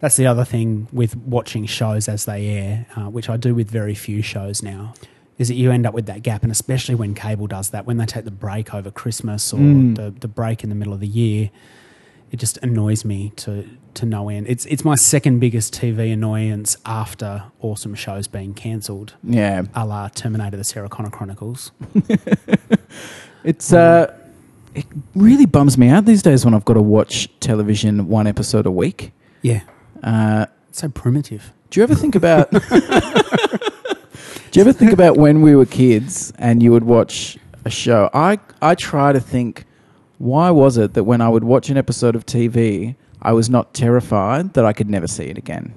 that's 0.00 0.16
the 0.16 0.26
other 0.26 0.44
thing 0.44 0.88
with 0.92 1.16
watching 1.16 1.66
shows 1.66 2.08
as 2.08 2.24
they 2.24 2.46
air, 2.48 2.86
uh, 2.96 3.10
which 3.10 3.28
I 3.28 3.36
do 3.36 3.54
with 3.54 3.70
very 3.70 3.94
few 3.94 4.22
shows 4.22 4.62
now, 4.62 4.94
is 5.38 5.48
that 5.48 5.54
you 5.54 5.70
end 5.70 5.86
up 5.86 5.94
with 5.94 6.06
that 6.06 6.22
gap, 6.22 6.42
and 6.42 6.52
especially 6.52 6.94
when 6.94 7.14
cable 7.14 7.46
does 7.46 7.70
that, 7.70 7.86
when 7.86 7.96
they 7.96 8.06
take 8.06 8.24
the 8.24 8.30
break 8.30 8.74
over 8.74 8.90
Christmas 8.90 9.52
or 9.52 9.58
Mm. 9.58 9.96
the, 9.96 10.10
the 10.10 10.28
break 10.28 10.62
in 10.64 10.68
the 10.70 10.74
middle 10.76 10.92
of 10.92 11.00
the 11.00 11.06
year, 11.08 11.50
it 12.30 12.36
just 12.38 12.58
annoys 12.58 13.04
me 13.04 13.32
to 13.36 13.66
to 13.94 14.04
no 14.06 14.28
end. 14.28 14.46
It's 14.48 14.66
it's 14.66 14.84
my 14.84 14.94
second 14.94 15.40
biggest 15.40 15.72
TV 15.74 16.12
annoyance 16.12 16.76
after 16.86 17.44
awesome 17.60 17.94
shows 17.94 18.28
being 18.28 18.52
cancelled, 18.54 19.14
Yeah. 19.24 19.62
a 19.74 19.84
la 19.86 20.08
Terminator: 20.08 20.56
The 20.56 20.62
Sarah 20.64 20.88
Connor 20.90 21.10
Chronicles. 21.10 21.72
It's 23.44 23.72
uh, 23.72 24.12
it 24.74 24.84
really 25.14 25.46
bums 25.46 25.78
me 25.78 25.88
out 25.88 26.04
these 26.04 26.22
days 26.22 26.44
when 26.44 26.54
I've 26.54 26.64
got 26.64 26.74
to 26.74 26.82
watch 26.82 27.28
television 27.40 28.08
one 28.08 28.26
episode 28.26 28.66
a 28.66 28.70
week. 28.70 29.12
Yeah, 29.42 29.60
Uh, 30.02 30.46
so 30.72 30.88
primitive. 30.88 31.52
do 31.70 31.80
you 31.80 31.84
ever 31.84 31.94
think 31.94 32.14
about? 32.14 32.50
do 32.50 32.58
you 34.52 34.60
ever 34.60 34.72
think 34.72 34.92
about 34.92 35.16
when 35.16 35.42
we 35.42 35.54
were 35.56 35.66
kids 35.66 36.32
and 36.38 36.62
you 36.62 36.72
would 36.72 36.84
watch 36.84 37.36
a 37.64 37.70
show? 37.70 38.08
I 38.14 38.38
I 38.62 38.74
try 38.74 39.12
to 39.12 39.20
think, 39.20 39.64
why 40.18 40.50
was 40.50 40.76
it 40.76 40.94
that 40.94 41.04
when 41.04 41.20
I 41.20 41.28
would 41.28 41.44
watch 41.44 41.68
an 41.70 41.76
episode 41.76 42.14
of 42.16 42.24
TV, 42.26 42.94
I 43.22 43.32
was 43.32 43.50
not 43.50 43.74
terrified 43.74 44.54
that 44.54 44.64
I 44.64 44.72
could 44.72 44.88
never 44.90 45.06
see 45.06 45.24
it 45.24 45.38
again? 45.38 45.74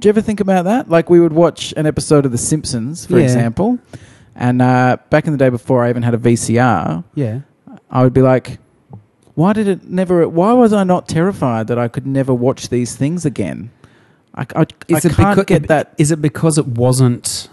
Do 0.00 0.06
you 0.06 0.10
ever 0.10 0.20
think 0.20 0.38
about 0.40 0.64
that? 0.66 0.88
Like 0.88 1.10
we 1.10 1.18
would 1.20 1.32
watch 1.32 1.74
an 1.76 1.86
episode 1.86 2.24
of 2.24 2.30
The 2.32 2.38
Simpsons, 2.38 3.04
for 3.06 3.18
Yeah. 3.18 3.24
example, 3.24 3.78
and 4.36 4.62
uh, 4.62 4.96
back 5.10 5.26
in 5.26 5.32
the 5.32 5.38
day 5.38 5.48
before 5.48 5.82
I 5.84 5.90
even 5.90 6.02
had 6.02 6.14
a 6.14 6.18
VCR, 6.18 7.02
Yeah. 7.14 7.40
I 7.90 8.02
would 8.04 8.12
be 8.12 8.22
like, 8.22 8.58
why 9.38 9.52
did 9.52 9.68
it 9.68 9.84
never? 9.88 10.28
Why 10.28 10.52
was 10.52 10.72
I 10.72 10.82
not 10.82 11.06
terrified 11.06 11.68
that 11.68 11.78
I 11.78 11.86
could 11.86 12.06
never 12.06 12.34
watch 12.34 12.70
these 12.70 12.96
things 12.96 13.24
again? 13.24 13.70
I, 14.34 14.42
I, 14.56 14.62
I 14.62 14.66
Is 14.96 15.04
it 15.04 15.12
can't 15.12 15.38
becau- 15.38 15.46
get 15.46 15.68
that. 15.68 15.94
Is 15.96 16.10
it 16.10 16.20
because 16.20 16.58
it 16.58 16.66
wasn't 16.66 17.48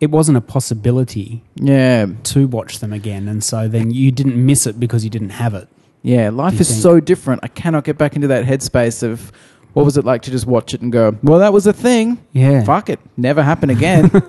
it 0.00 0.10
wasn't 0.10 0.38
a 0.38 0.40
possibility 0.40 1.42
Yeah, 1.56 2.06
to 2.32 2.46
watch 2.46 2.78
them 2.78 2.92
again, 2.94 3.28
and 3.28 3.44
so 3.44 3.68
then 3.68 3.90
you 3.90 4.10
didn't 4.10 4.36
miss 4.50 4.66
it 4.66 4.80
because 4.80 5.04
you 5.04 5.10
didn't 5.10 5.30
have 5.44 5.52
it? 5.54 5.68
yeah. 6.02 6.30
Life 6.30 6.60
is 6.60 6.68
think? 6.68 6.80
so 6.80 6.98
different. 7.00 7.40
I 7.42 7.48
cannot 7.48 7.84
get 7.84 7.98
back 7.98 8.16
into 8.16 8.28
that 8.28 8.46
headspace 8.46 9.02
of 9.02 9.30
what 9.74 9.84
was 9.84 9.96
it 9.96 10.04
like 10.04 10.22
to 10.22 10.30
just 10.30 10.46
watch 10.46 10.74
it 10.74 10.80
and 10.80 10.90
go, 10.92 11.16
well, 11.22 11.38
that 11.38 11.52
was 11.52 11.66
a 11.66 11.72
thing. 11.72 12.18
Yeah. 12.32 12.64
Fuck 12.64 12.90
it, 12.90 13.00
never 13.16 13.42
happen 13.42 13.70
again. 13.70 14.10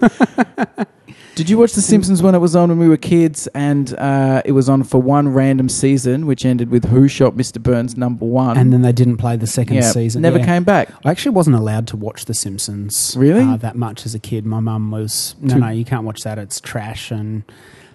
Did 1.35 1.49
you 1.49 1.57
watch 1.57 1.71
The 1.71 1.81
Simpsons 1.81 2.21
when 2.21 2.35
it 2.35 2.39
was 2.39 2.53
on 2.53 2.67
when 2.67 2.79
we 2.79 2.89
were 2.89 2.97
kids? 2.97 3.47
And 3.55 3.93
uh, 3.97 4.41
it 4.43 4.51
was 4.51 4.67
on 4.67 4.83
for 4.83 5.01
one 5.01 5.29
random 5.29 5.69
season, 5.69 6.25
which 6.27 6.45
ended 6.45 6.69
with 6.69 6.83
Who 6.89 7.07
Shot 7.07 7.35
Mr. 7.35 7.63
Burns 7.63 7.95
number 7.95 8.25
one. 8.25 8.57
And 8.57 8.73
then 8.73 8.81
they 8.81 8.91
didn't 8.91 9.17
play 9.17 9.37
the 9.37 9.47
second 9.47 9.75
yeah, 9.77 9.81
season. 9.91 10.21
never 10.21 10.39
Yeah. 10.39 10.45
came 10.45 10.65
back. 10.65 10.89
I 11.05 11.11
actually 11.11 11.31
wasn't 11.35 11.55
allowed 11.55 11.87
to 11.87 11.97
watch 11.97 12.25
The 12.25 12.33
Simpsons 12.33 13.15
Really? 13.17 13.41
uh, 13.43 13.55
that 13.55 13.77
much 13.77 14.05
as 14.05 14.13
a 14.13 14.19
kid. 14.19 14.45
My 14.45 14.59
mum 14.59 14.91
was 14.91 15.35
no, 15.39 15.53
Too- 15.53 15.59
no, 15.61 15.69
you 15.69 15.85
can't 15.85 16.03
watch 16.03 16.23
that. 16.23 16.37
It's 16.37 16.59
trash, 16.59 17.09
and 17.09 17.43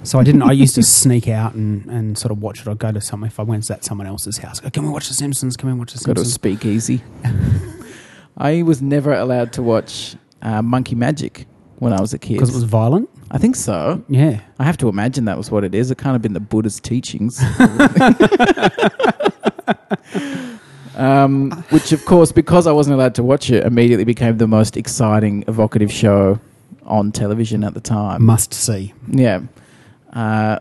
so 0.04 0.18
I 0.18 0.24
didn't. 0.24 0.42
I 0.42 0.52
used 0.52 0.74
to 0.76 0.82
sneak 0.82 1.28
out 1.28 1.54
and, 1.54 1.84
and 1.86 2.16
sort 2.16 2.30
of 2.30 2.40
watch 2.40 2.60
it. 2.60 2.68
I'd 2.68 2.78
go 2.78 2.92
to 2.92 3.00
some 3.00 3.24
if 3.24 3.40
I 3.40 3.42
went 3.42 3.64
to 3.64 3.68
that 3.70 3.84
someone 3.84 4.06
else's 4.06 4.38
house. 4.38 4.60
Go, 4.60 4.70
can 4.70 4.84
we 4.84 4.90
watch 4.90 5.08
The 5.08 5.14
Simpsons? 5.14 5.56
Can 5.56 5.70
we 5.70 5.78
watch 5.78 5.92
The 5.92 6.04
Go 6.04 6.14
to 6.14 6.20
a 6.20 6.24
Simpsons? 6.24 6.34
speakeasy. 6.34 7.02
I 8.36 8.62
was 8.62 8.82
never 8.82 9.12
allowed 9.14 9.52
to 9.54 9.62
watch 9.62 10.16
uh, 10.42 10.62
Monkey 10.62 10.94
Magic 10.94 11.46
when 11.78 11.92
I 11.92 12.00
was 12.00 12.14
a 12.14 12.18
kid. 12.18 12.34
Because 12.34 12.50
it 12.50 12.54
was 12.54 12.64
violent. 12.64 13.08
I 13.30 13.38
think 13.38 13.56
so. 13.56 14.04
Yeah. 14.08 14.40
I 14.58 14.64
have 14.64 14.76
to 14.78 14.88
imagine 14.88 15.24
that 15.24 15.36
was 15.36 15.50
what 15.50 15.64
it 15.64 15.74
is. 15.74 15.90
It 15.90 15.98
kind 15.98 16.16
of 16.16 16.22
been 16.22 16.34
the 16.34 16.40
Buddha's 16.40 16.80
teachings. 16.80 17.40
um, 20.96 21.50
which, 21.70 21.92
of 21.92 22.04
course, 22.04 22.32
because 22.32 22.66
I 22.66 22.72
wasn't 22.72 22.94
allowed 22.94 23.14
to 23.16 23.22
watch 23.22 23.50
it, 23.50 23.64
immediately 23.64 24.04
became 24.04 24.38
the 24.38 24.46
most 24.46 24.76
exciting, 24.76 25.44
evocative 25.48 25.92
show 25.92 26.38
on 26.84 27.12
television 27.12 27.64
at 27.64 27.74
the 27.74 27.80
time. 27.80 28.24
Must 28.24 28.52
see. 28.52 28.92
Yeah. 29.08 29.40
Uh, 30.14 30.58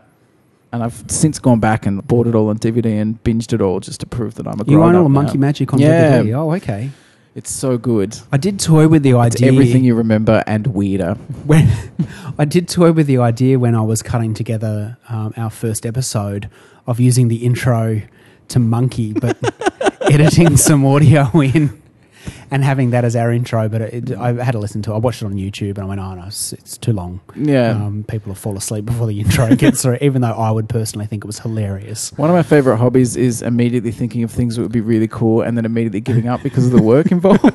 and 0.72 0.82
I've 0.82 1.04
since 1.08 1.38
gone 1.38 1.60
back 1.60 1.86
and 1.86 2.04
bought 2.06 2.26
it 2.26 2.34
all 2.34 2.48
on 2.48 2.58
DVD 2.58 3.00
and 3.00 3.22
binged 3.22 3.52
it 3.52 3.60
all 3.60 3.78
just 3.80 4.00
to 4.00 4.06
prove 4.06 4.34
that 4.34 4.46
I'm 4.48 4.60
a 4.60 4.64
You 4.66 4.82
own 4.82 4.96
all 4.96 5.02
now. 5.04 5.08
Monkey 5.08 5.38
Magic 5.38 5.72
on 5.72 5.78
Yeah. 5.78 6.22
DVD. 6.22 6.34
Oh, 6.36 6.52
okay. 6.54 6.90
It's 7.36 7.50
so 7.50 7.78
good. 7.78 8.16
I 8.32 8.36
did 8.36 8.58
toy 8.60 8.86
with 8.88 9.02
the 9.02 9.10
It's 9.18 9.36
idea. 9.36 9.48
everything 9.52 9.84
you 9.84 9.94
remember 9.94 10.42
and 10.46 10.66
weirder. 10.68 11.14
when 11.46 11.68
I 12.38 12.44
did 12.44 12.68
toy 12.68 12.90
with 12.92 13.06
the 13.06 13.18
idea 13.18 13.58
when 13.58 13.74
I 13.76 13.82
was 13.82 14.02
cutting 14.02 14.34
together 14.34 14.96
um, 15.08 15.32
our 15.36 15.50
first 15.50 15.86
episode 15.86 16.48
of 16.86 16.98
using 17.00 17.28
the 17.28 17.44
intro 17.44 18.02
to 18.48 18.58
Monkey, 18.58 19.12
but 19.12 19.36
editing 20.02 20.56
some 20.56 20.84
audio 20.84 21.28
in 21.40 21.80
and 22.50 22.64
having 22.64 22.90
that 22.90 23.04
as 23.04 23.16
our 23.16 23.32
intro. 23.32 23.68
But 23.68 23.82
it, 23.82 24.12
I 24.12 24.32
had 24.32 24.52
to 24.52 24.58
listen 24.58 24.82
to. 24.82 24.92
it. 24.92 24.94
I 24.94 24.98
watched 24.98 25.22
it 25.22 25.26
on 25.26 25.34
YouTube 25.34 25.70
and 25.76 25.80
I 25.80 25.84
went, 25.84 26.00
"Oh 26.00 26.14
no, 26.14 26.24
it's, 26.26 26.52
it's 26.52 26.76
too 26.76 26.92
long. 26.92 27.20
Yeah. 27.34 27.70
Um, 27.70 28.04
people 28.08 28.30
will 28.30 28.34
fall 28.36 28.56
asleep 28.56 28.84
before 28.86 29.06
the 29.06 29.20
intro 29.22 29.54
gets 29.56 29.82
through." 29.82 29.98
Even 30.00 30.22
though 30.22 30.32
I 30.32 30.50
would 30.50 30.68
personally 30.68 31.06
think 31.06 31.24
it 31.24 31.26
was 31.26 31.38
hilarious. 31.38 32.12
One 32.16 32.30
of 32.30 32.36
my 32.36 32.42
favorite 32.42 32.76
hobbies 32.78 33.16
is 33.16 33.42
immediately 33.42 33.90
thinking 33.92 34.22
of 34.22 34.30
things 34.30 34.56
that 34.56 34.62
would 34.62 34.72
be 34.72 34.80
really 34.80 35.08
cool 35.08 35.42
and 35.42 35.56
then 35.56 35.64
immediately 35.64 36.00
giving 36.00 36.28
up 36.28 36.42
because 36.42 36.66
of 36.66 36.72
the 36.72 36.82
work 36.82 37.10
involved. 37.10 37.44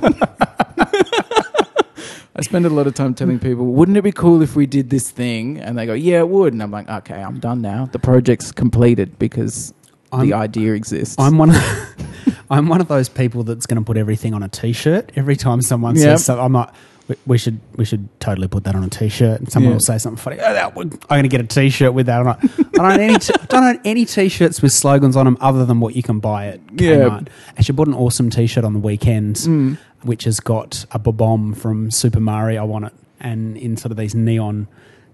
I 2.39 2.41
spend 2.41 2.65
a 2.65 2.69
lot 2.69 2.87
of 2.87 2.93
time 2.93 3.13
telling 3.13 3.37
people, 3.37 3.65
wouldn't 3.65 3.97
it 3.97 4.01
be 4.01 4.13
cool 4.13 4.41
if 4.41 4.55
we 4.55 4.65
did 4.65 4.89
this 4.89 5.11
thing? 5.11 5.59
And 5.59 5.77
they 5.77 5.85
go, 5.85 5.93
yeah, 5.93 6.19
it 6.19 6.29
would. 6.29 6.53
And 6.53 6.63
I'm 6.63 6.71
like, 6.71 6.87
okay, 6.87 7.21
I'm 7.21 7.37
done 7.37 7.61
now. 7.61 7.89
The 7.91 7.99
project's 7.99 8.53
completed 8.53 9.19
because 9.19 9.73
I'm, 10.13 10.25
the 10.25 10.33
idea 10.33 10.73
exists. 10.73 11.17
I'm 11.19 11.37
one. 11.37 11.49
Of, 11.49 11.57
I'm 12.49 12.67
one 12.67 12.81
of 12.81 12.87
those 12.87 13.09
people 13.09 13.43
that's 13.43 13.65
going 13.65 13.81
to 13.81 13.85
put 13.85 13.97
everything 13.97 14.33
on 14.33 14.41
a 14.43 14.47
T-shirt 14.49 15.11
every 15.15 15.35
time 15.35 15.61
someone 15.61 15.95
Yep. 15.95 16.03
says 16.03 16.25
something. 16.25 16.43
I'm 16.43 16.53
like, 16.53 16.69
"We- 17.07 17.15
we 17.27 17.37
should 17.37 17.59
we 17.75 17.85
should 17.85 18.07
totally 18.19 18.47
put 18.47 18.63
that 18.63 18.75
on 18.75 18.83
a 18.83 18.89
T-shirt. 18.89 19.39
And 19.39 19.51
someone 19.51 19.71
Yeah. 19.71 19.75
will 19.75 19.79
say 19.81 19.97
something 19.99 20.17
funny. 20.17 20.37
Oh, 20.39 20.53
that 20.53 20.75
would, 20.75 20.93
I'm 21.09 21.17
going 21.19 21.23
to 21.23 21.29
get 21.29 21.41
a 21.41 21.43
T-shirt 21.43 21.93
with 21.93 22.07
that. 22.07 22.19
I'm 22.19 22.25
like, 22.25 22.43
I 22.43 22.47
don't 22.73 22.91
own 22.93 22.99
any. 22.99 23.19
T- 23.19 23.33
I 23.39 23.45
don't 23.45 23.63
own 23.63 23.79
any 23.85 24.05
T-shirts 24.05 24.61
with 24.61 24.71
slogans 24.71 25.15
on 25.15 25.25
them 25.25 25.37
other 25.41 25.65
than 25.65 25.79
what 25.79 25.95
you 25.95 26.01
can 26.03 26.19
buy 26.19 26.47
at 26.47 26.59
Yeah. 26.75 26.95
Kmart. 26.95 27.27
Actually, 27.57 27.75
bought 27.75 27.87
an 27.87 27.93
awesome 27.93 28.29
T-shirt 28.29 28.63
on 28.63 28.73
the 28.73 28.79
weekend, 28.79 29.35
Mm. 29.37 29.77
which 30.03 30.23
has 30.23 30.39
got 30.39 30.85
a 30.91 30.97
bomb 30.99 31.53
from 31.53 31.91
Super 31.91 32.19
Mario 32.19 32.71
on 32.71 32.83
it, 32.83 32.93
and 33.19 33.57
in 33.57 33.77
sort 33.77 33.91
of 33.91 33.97
these 33.97 34.15
neon 34.15 34.67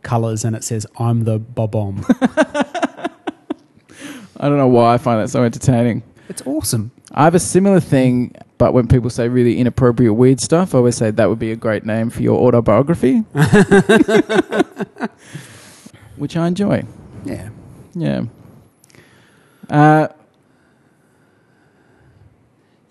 colors, 0.03 0.45
and 0.45 0.55
it 0.55 0.63
says, 0.63 0.85
"I'm 0.99 1.23
the 1.25 1.39
bomb." 1.39 2.05
I 4.37 4.49
don't 4.49 4.57
know 4.57 4.67
why 4.67 4.93
I 4.93 4.97
find 4.97 5.21
that 5.21 5.29
so 5.29 5.43
entertaining. 5.43 6.03
it's 6.29 6.41
awesome. 6.45 6.91
I 7.17 7.23
have 7.23 7.33
a 7.33 7.39
similar 7.39 7.79
thing, 7.79 8.35
but 8.57 8.73
when 8.73 8.87
people 8.87 9.09
say 9.09 9.29
really 9.29 9.57
inappropriate, 9.57 10.13
weird 10.15 10.41
stuff, 10.41 10.75
I 10.75 10.79
always 10.79 10.97
say 10.97 11.11
that 11.11 11.29
would 11.29 11.39
be 11.39 11.51
a 11.51 11.55
great 11.55 11.85
name 11.85 12.09
for 12.09 12.21
your 12.21 12.37
autobiography, 12.45 13.19
which 16.17 16.37
I 16.37 16.47
enjoy. 16.47 16.83
Yeah. 17.23 17.49
Yeah. 17.93 18.23
Uh, 19.69 20.07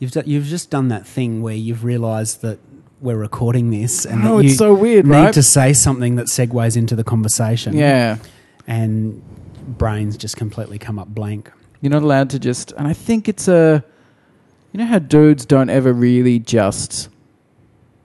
You've 0.00 0.10
d- 0.10 0.22
you've 0.26 0.44
just 0.46 0.70
done 0.70 0.88
that 0.88 1.06
thing 1.06 1.40
where 1.40 1.54
you've 1.54 1.84
realised 1.84 2.42
that 2.42 2.58
we're 3.00 3.16
recording 3.16 3.70
this 3.70 4.04
and 4.04 4.26
oh, 4.26 4.38
that 4.38 4.42
you 4.44 4.48
it's 4.50 4.58
so 4.58 4.74
weird, 4.74 5.06
need 5.06 5.12
right? 5.12 5.34
to 5.34 5.42
say 5.42 5.72
something 5.72 6.16
that 6.16 6.26
segues 6.26 6.76
into 6.76 6.94
the 6.96 7.04
conversation. 7.04 7.74
yeah. 7.74 8.16
and 8.66 9.22
brains 9.78 10.16
just 10.18 10.36
completely 10.36 10.78
come 10.78 10.98
up 10.98 11.08
blank. 11.08 11.50
You're 11.80 11.92
not 11.92 12.02
allowed 12.02 12.28
to 12.30 12.38
just, 12.38 12.72
and 12.72 12.86
I 12.86 12.92
think 12.92 13.28
it's 13.28 13.48
a, 13.48 13.82
you 14.74 14.78
know 14.78 14.86
how 14.86 14.98
dudes 14.98 15.46
don't 15.46 15.70
ever 15.70 15.92
really 15.92 16.40
just 16.40 17.08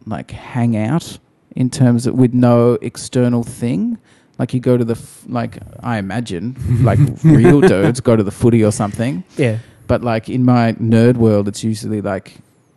like 0.05 0.29
hang 0.29 0.77
out 0.77 1.17
in 1.55 1.69
terms 1.71 2.05
of 2.05 2.13
with 2.13 2.31
no 2.33 2.73
external 2.75 3.43
thing. 3.43 3.97
Like 4.37 4.53
you 4.53 4.59
go 4.59 4.77
to 4.77 4.85
the, 4.85 4.93
f- 4.93 5.23
like 5.27 5.57
I 5.81 5.97
imagine, 5.97 6.55
like 6.83 6.99
real 7.23 7.59
dudes 7.59 7.99
go 8.01 8.15
to 8.15 8.21
the 8.21 8.29
footy 8.31 8.63
or 8.63 8.71
something. 8.71 9.23
Yeah, 9.35 9.57
But 9.87 10.03
like 10.03 10.29
in 10.29 10.45
my 10.45 10.73
nerd 10.73 11.17
world, 11.17 11.47
it's 11.47 11.63
usually 11.63 12.01
like 12.01 12.35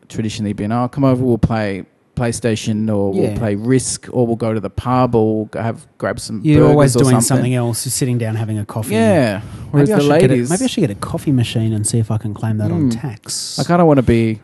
traditionally 0.09 0.55
been, 0.55 0.73
oh, 0.73 0.89
come 0.89 1.05
over, 1.05 1.23
we'll 1.23 1.37
play 1.37 1.85
PlayStation, 2.15 2.95
or 2.95 3.15
Yeah. 3.15 3.29
we'll 3.29 3.37
play 3.39 3.55
Risk, 3.55 4.09
or 4.13 4.27
we'll 4.27 4.37
go 4.37 4.53
to 4.55 4.61
the 4.61 4.71
pub, 4.71 5.15
or 5.15 5.47
we'll 5.53 5.63
have 5.63 5.87
grab 5.99 6.21
some. 6.21 6.41
you're 6.45 6.69
always 6.69 6.93
doing 6.93 7.07
something. 7.07 7.21
something 7.23 7.55
else. 7.55 7.85
You're 7.87 7.91
sitting 7.91 8.19
down 8.19 8.35
having 8.37 8.59
a 8.59 8.65
coffee. 8.67 8.95
Yeah. 8.95 9.41
Whereas 9.71 9.89
maybe 9.89 9.93
I, 9.93 9.97
the 9.97 10.03
should 10.03 10.21
get 10.21 10.31
a, 10.31 10.51
maybe 10.51 10.65
I 10.65 10.67
should 10.67 10.81
get 10.83 10.91
a 10.91 10.95
coffee 10.97 11.33
machine 11.33 11.73
and 11.73 11.87
see 11.87 11.99
if 11.99 12.11
I 12.11 12.19
can 12.19 12.35
claim 12.35 12.59
that 12.59 12.71
on 12.71 12.83
Hmm. 12.83 12.89
tax. 12.91 13.59
I 13.59 13.65
kind 13.65 13.81
of 13.81 13.87
want 13.87 13.99
to 13.99 14.03
be 14.03 14.41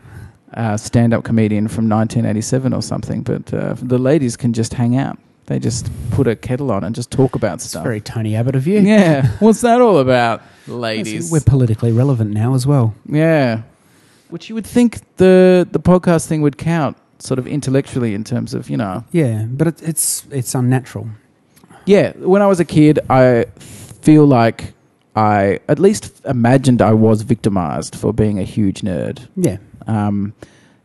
a 0.53 0.77
stand-up 0.77 1.23
comedian 1.23 1.67
from 1.67 1.87
1987 1.87 2.73
or 2.73 2.81
something, 2.81 3.21
but 3.21 3.53
uh, 3.53 3.75
the 3.81 3.99
ladies 3.99 4.35
can 4.35 4.51
just 4.53 4.73
hang 4.73 4.97
out. 4.97 5.17
They 5.45 5.59
just 5.59 5.89
put 6.11 6.27
a 6.27 6.35
kettle 6.35 6.71
on 6.71 6.83
and 6.83 6.93
just 6.93 7.09
talk 7.11 7.33
about 7.35 7.59
stuff. 7.61 7.83
very 7.83 8.01
Tony 8.01 8.35
Abbott 8.35 8.55
of 8.55 8.67
you. 8.67 8.79
yeah. 8.79 9.27
What's 9.39 9.61
that 9.61 9.79
all 9.81 9.97
about, 9.99 10.41
ladies? 10.67 11.31
We're 11.31 11.39
politically 11.41 11.91
relevant 11.91 12.31
now 12.31 12.53
as 12.55 12.65
well. 12.67 12.93
Yeah. 13.07 13.61
Which 14.29 14.47
you 14.49 14.53
would 14.55 14.65
think 14.67 14.99
the 15.17 15.67
the 15.71 15.79
podcast 15.79 16.27
thing 16.27 16.41
would 16.43 16.57
count 16.57 16.97
sort 17.19 17.39
of 17.39 17.47
intellectually 17.47 18.13
in 18.13 18.23
terms 18.23 18.53
of, 18.53 18.69
you 18.69 18.77
know. 18.77 19.03
Yeah, 19.11 19.45
but 19.49 19.67
it, 19.67 19.81
it's 19.83 20.25
it's 20.31 20.55
unnatural. 20.55 21.07
Yeah, 21.85 22.11
when 22.17 22.41
I 22.41 22.47
was 22.47 22.59
a 22.59 22.65
kid, 22.65 22.99
I 23.09 23.45
feel 24.01 24.25
like 24.25 24.73
I 25.15 25.59
at 25.67 25.79
least 25.79 26.21
imagined 26.25 26.81
I 26.81 26.93
was 26.93 27.23
victimized 27.23 27.95
for 27.95 28.13
being 28.13 28.39
a 28.39 28.43
huge 28.43 28.81
nerd. 28.81 29.27
Yeah, 29.35 29.57
Um, 29.87 30.33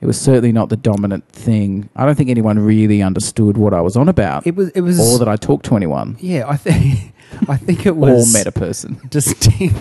it 0.01 0.07
was 0.07 0.21
certainly 0.21 0.53
not 0.53 0.69
the 0.71 0.77
dominant 0.77 1.27
thing. 1.29 1.89
I 1.97 2.05
don't 2.07 2.15
think 2.17 2.31
anyone 2.31 2.59
really 2.59 3.03
understood 3.03 3.57
what 3.57 3.73
I 3.75 3.81
was 3.81 3.97
on 3.97 4.09
about, 4.09 4.47
It 4.47 4.57
was. 4.57 4.71
It 4.71 4.81
was. 4.83 4.99
or 4.99 5.19
that 5.19 5.29
I 5.29 5.37
talked 5.37 5.67
to 5.67 5.77
anyone, 5.77 6.17
yeah, 6.21 6.45
I 6.49 6.57
think. 6.57 7.13
I 7.49 7.57
think 7.57 7.87
it 7.87 7.91
or 7.91 7.95
was 7.95 8.33
met 8.33 8.47
a 8.47 8.53
person. 8.53 9.01
distinct. 9.09 9.77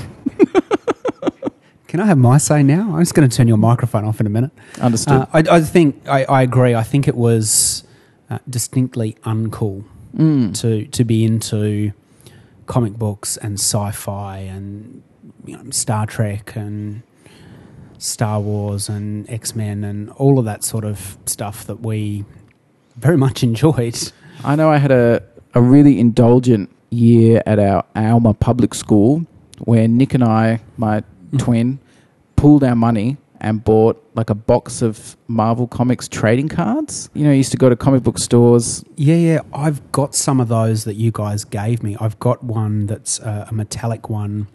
Can 1.93 1.99
I 1.99 2.07
have 2.07 2.17
my 2.17 2.39
say 2.39 2.63
now? 2.63 2.91
I'm 2.95 3.01
just 3.01 3.13
going 3.13 3.29
to 3.29 3.37
turn 3.37 3.47
your 3.47 3.57
microphone 3.57 4.03
off 4.03 4.19
in 4.19 4.25
a 4.25 4.29
minute. 4.31 4.49
Understood. 4.81 5.13
Uh, 5.13 5.25
I, 5.31 5.43
I 5.57 5.61
think 5.61 6.09
I, 6.09 6.23
I 6.23 6.41
agree. 6.41 6.73
I 6.73 6.81
think 6.81 7.07
it 7.07 7.13
was 7.13 7.83
uh, 8.31 8.39
distinctly 8.49 9.15
uncool 9.23 9.83
Mm. 10.15 10.59
to 10.61 10.85
to 10.87 11.03
be 11.03 11.23
into 11.23 11.91
comic 12.65 12.93
books 12.93 13.37
and 13.37 13.59
sci-fi 13.59 14.37
and 14.39 15.03
you 15.45 15.55
know, 15.55 15.69
Star 15.69 16.07
Trek 16.07 16.55
and 16.55 17.03
Star 17.99 18.39
Wars 18.39 18.89
and 18.89 19.29
X 19.29 19.55
Men 19.55 19.83
and 19.83 20.09
all 20.11 20.39
of 20.39 20.45
that 20.45 20.63
sort 20.63 20.85
of 20.85 21.15
stuff 21.27 21.63
that 21.67 21.81
we 21.81 22.25
very 22.95 23.17
much 23.17 23.43
enjoyed. 23.43 24.11
I 24.43 24.55
know 24.55 24.71
I 24.71 24.77
had 24.77 24.91
a, 24.91 25.21
a 25.53 25.61
really 25.61 25.99
indulgent 25.99 26.71
year 26.89 27.43
at 27.45 27.59
our 27.59 27.83
Alma 27.95 28.33
public 28.33 28.73
school 28.73 29.27
where 29.59 29.87
Nick 29.87 30.15
and 30.15 30.23
I, 30.23 30.59
my 30.77 31.03
Mm. 31.31 31.39
twin, 31.39 31.79
pooled 32.43 32.61
our 32.61 32.75
money 32.75 33.15
and 33.39 33.63
bought 33.63 34.05
like 34.15 34.29
a 34.29 34.35
box 34.35 34.81
of 34.81 35.15
Marvel 35.29 35.65
Comics 35.65 36.09
trading 36.09 36.49
cards. 36.49 37.09
You 37.13 37.23
know, 37.23 37.31
I 37.31 37.35
used 37.35 37.51
to 37.51 37.57
go 37.57 37.69
to 37.69 37.75
comic 37.77 38.03
book 38.03 38.19
stores. 38.19 38.83
Yeah, 38.97 39.15
yeah. 39.15 39.39
I've 39.53 39.93
got 39.93 40.13
some 40.13 40.41
of 40.41 40.49
those 40.49 40.83
that 40.83 40.95
you 40.95 41.09
guys 41.13 41.45
gave 41.45 41.81
me. 41.81 41.95
I've 42.01 42.19
got 42.19 42.43
one 42.43 42.85
that's 42.87 43.21
uh, 43.21 43.45
a 43.49 43.53
metallic 43.53 44.09
one 44.09 44.49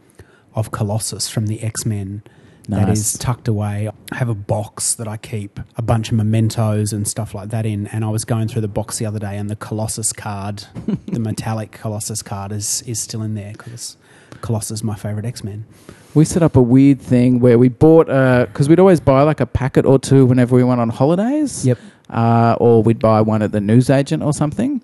of 0.54 0.70
Colossus 0.70 1.30
from 1.30 1.46
the 1.46 1.62
X 1.62 1.86
Men. 1.86 2.22
That 2.68 2.88
Nice. 2.88 3.14
is 3.14 3.18
tucked 3.18 3.48
away. 3.48 3.88
I 4.12 4.16
have 4.16 4.28
a 4.28 4.34
box 4.34 4.94
that 4.96 5.08
I 5.08 5.16
keep 5.16 5.58
a 5.78 5.80
bunch 5.80 6.10
of 6.10 6.18
mementos 6.18 6.92
and 6.92 7.08
stuff 7.08 7.34
like 7.34 7.48
that 7.48 7.64
in. 7.64 7.86
And 7.86 8.04
I 8.04 8.10
was 8.10 8.26
going 8.26 8.48
through 8.48 8.60
the 8.60 8.68
box 8.68 8.98
the 8.98 9.06
other 9.06 9.18
day, 9.18 9.38
and 9.38 9.48
the 9.48 9.56
Colossus 9.56 10.12
card, 10.12 10.64
the 11.06 11.20
metallic 11.20 11.72
Colossus 11.72 12.20
card, 12.20 12.52
is 12.52 12.82
is 12.82 13.00
still 13.00 13.22
in 13.22 13.34
there 13.34 13.52
because 13.52 13.96
Colossus 14.40 14.82
my 14.82 14.94
favorite 14.94 15.24
X 15.24 15.42
Men. 15.42 15.64
We 16.14 16.24
set 16.24 16.42
up 16.42 16.56
a 16.56 16.62
weird 16.62 17.00
thing 17.00 17.40
where 17.40 17.58
we 17.58 17.68
bought, 17.68 18.06
because 18.06 18.68
we'd 18.68 18.80
always 18.80 19.00
buy 19.00 19.22
like 19.22 19.40
a 19.40 19.46
packet 19.46 19.84
or 19.84 19.98
two 19.98 20.26
whenever 20.26 20.56
we 20.56 20.64
went 20.64 20.80
on 20.80 20.88
holidays. 20.88 21.66
Yep. 21.66 21.78
uh, 22.10 22.56
or 22.58 22.82
we'd 22.82 22.98
buy 22.98 23.20
one 23.20 23.42
at 23.42 23.52
the 23.52 23.60
newsagent 23.60 24.22
or 24.22 24.32
something. 24.32 24.80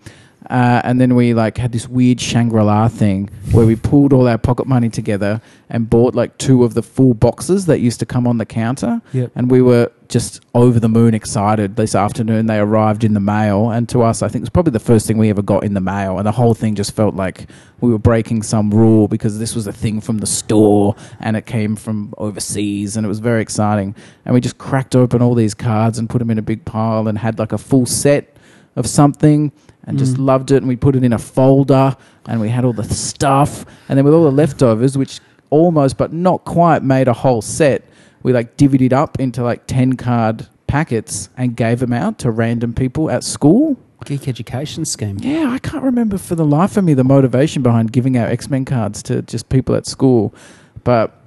Uh, 0.51 0.81
and 0.85 1.01
then 1.01 1.15
we 1.15 1.33
like 1.33 1.57
had 1.57 1.73
this 1.73 1.89
weird 1.89 2.21
Shangri-La 2.21 2.89
thing 2.89 3.31
where 3.53 3.65
we 3.65 3.77
pulled 3.77 4.13
all 4.13 4.29
our 4.29 4.37
pocket 4.37 4.67
money 4.67 4.91
together 4.91 5.41
and 5.71 5.89
bought 5.89 6.15
like 6.15 6.37
two 6.37 6.65
of 6.65 6.75
the 6.75 6.83
full 6.83 7.15
boxes 7.15 7.67
that 7.67 7.81
used 7.81 7.99
to 8.01 8.07
come 8.07 8.27
on 8.27 8.37
the 8.37 8.45
counter. 8.45 9.01
Yep. 9.13 9.33
And 9.35 9.51
we 9.51 9.63
were 9.63 9.91
just 10.09 10.45
over 10.55 10.79
the 10.79 10.89
moon 10.89 11.15
excited 11.15 11.77
this 11.77 11.95
afternoon. 11.95 12.47
They 12.47 12.59
arrived 12.59 13.05
in 13.05 13.15
the 13.15 13.21
mail, 13.21 13.71
and 13.71 13.89
to 13.89 14.03
us, 14.03 14.23
I 14.23 14.29
think 14.29 14.43
it 14.43 14.43
was 14.43 14.51
probably 14.51 14.73
the 14.73 14.81
first 14.81 15.07
thing 15.07 15.17
we 15.17 15.31
ever 15.31 15.43
got 15.43 15.65
in 15.65 15.73
the 15.73 15.81
mail. 15.81 16.19
And 16.19 16.27
the 16.27 16.33
whole 16.33 16.55
thing 16.55 16.75
just 16.75 16.95
felt 16.95 17.15
like 17.15 17.49
we 17.81 17.91
were 17.91 17.99
breaking 17.99 18.43
some 18.43 18.71
rule 18.71 19.09
because 19.09 19.39
this 19.39 19.55
was 19.55 19.67
a 19.67 19.73
thing 19.73 20.01
from 20.01 20.19
the 20.19 20.27
store 20.27 20.95
and 21.21 21.37
it 21.37 21.47
came 21.47 21.75
from 21.75 22.13
overseas, 22.19 22.97
and 22.97 23.07
it 23.07 23.09
was 23.09 23.19
very 23.19 23.41
exciting. 23.41 23.95
And 24.27 24.35
we 24.35 24.41
just 24.41 24.59
cracked 24.59 24.95
open 24.95 25.23
all 25.23 25.35
these 25.35 25.55
cards 25.55 25.99
and 25.99 26.09
put 26.09 26.19
them 26.19 26.31
in 26.31 26.39
a 26.39 26.43
big 26.43 26.67
pile 26.67 27.09
and 27.09 27.19
had 27.19 27.39
like 27.39 27.53
a 27.53 27.59
full 27.59 27.87
set 27.87 28.37
of 28.77 28.87
something 28.87 29.53
and 29.87 29.99
just 29.99 30.17
Mm. 30.17 30.27
loved 30.27 30.51
it. 30.51 30.59
And 30.59 30.69
we 30.69 30.77
put 30.77 30.97
it 30.97 31.05
in 31.05 31.13
a 31.13 31.19
folder 31.19 31.97
and 32.27 32.41
we 32.41 32.49
had 32.49 32.65
all 32.65 32.73
the 32.73 32.85
stuff. 32.85 33.65
And 33.89 33.97
then 33.99 34.05
with 34.05 34.15
all 34.15 34.25
the 34.25 34.33
leftovers, 34.33 34.97
which 34.97 35.21
almost 35.51 35.97
but 35.99 36.13
not 36.13 36.45
quite 36.45 36.83
made 36.83 37.07
a 37.09 37.13
whole 37.13 37.43
set, 37.43 37.83
we 38.23 38.33
like 38.33 38.57
divvied 38.57 38.81
it 38.81 38.93
up 38.93 39.21
into 39.21 39.43
like 39.43 39.67
10 39.67 39.95
card 39.95 40.47
packets 40.67 41.29
and 41.37 41.55
gave 41.57 41.79
them 41.81 41.93
out 41.93 42.19
to 42.21 42.31
random 42.31 42.73
people 42.73 43.11
at 43.11 43.23
school. 43.25 43.77
Geek 44.05 44.29
education 44.29 44.85
scheme. 44.85 45.17
Yeah, 45.21 45.51
I 45.51 45.59
can't 45.59 45.83
remember 45.83 46.19
for 46.19 46.35
the 46.35 46.45
life 46.45 46.77
of 46.77 46.85
me 46.85 46.93
the 46.93 47.05
motivation 47.05 47.63
behind 47.63 47.91
giving 47.91 48.19
out 48.19 48.29
X 48.29 48.51
Men 48.51 48.67
cards 48.67 49.03
to 49.05 49.23
just 49.23 49.49
people 49.49 49.75
at 49.75 49.87
school. 49.87 50.35
But 50.83 51.19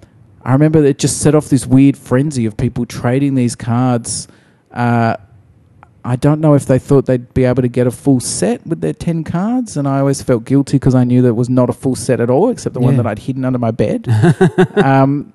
I 0.44 0.54
remember 0.54 0.84
it 0.86 1.00
just 1.00 1.18
set 1.20 1.34
off 1.34 1.50
this 1.50 1.66
weird 1.66 1.98
frenzy 1.98 2.46
of 2.46 2.56
people 2.56 2.86
trading 2.86 3.34
these 3.34 3.56
cards. 3.56 4.28
Uh, 4.72 5.18
I 6.08 6.16
don't 6.16 6.40
know 6.40 6.54
if 6.54 6.66
they 6.68 6.80
thought 6.80 7.06
they'd 7.06 7.34
be 7.34 7.44
able 7.44 7.62
to 7.62 7.68
get 7.68 7.86
a 7.86 7.92
full 7.92 8.22
set 8.22 8.66
with 8.66 8.80
their 8.80 8.94
10 8.94 9.26
cards. 9.26 9.76
And 9.76 9.90
I 9.90 10.00
always 10.00 10.22
felt 10.22 10.46
guilty 10.46 10.78
because 10.78 10.96
I 10.96 11.04
knew 11.04 11.22
that 11.22 11.28
it 11.28 11.36
was 11.36 11.50
not 11.50 11.70
a 11.70 11.74
full 11.74 11.98
set 11.98 12.22
at 12.22 12.30
all, 12.30 12.50
except 12.50 12.74
the 12.74 12.80
one 12.80 12.96
that 12.96 13.06
I'd 13.06 13.20
hidden 13.20 13.44
under 13.44 13.60
my 13.60 13.72
bed. 13.72 14.08
um, 14.78 15.34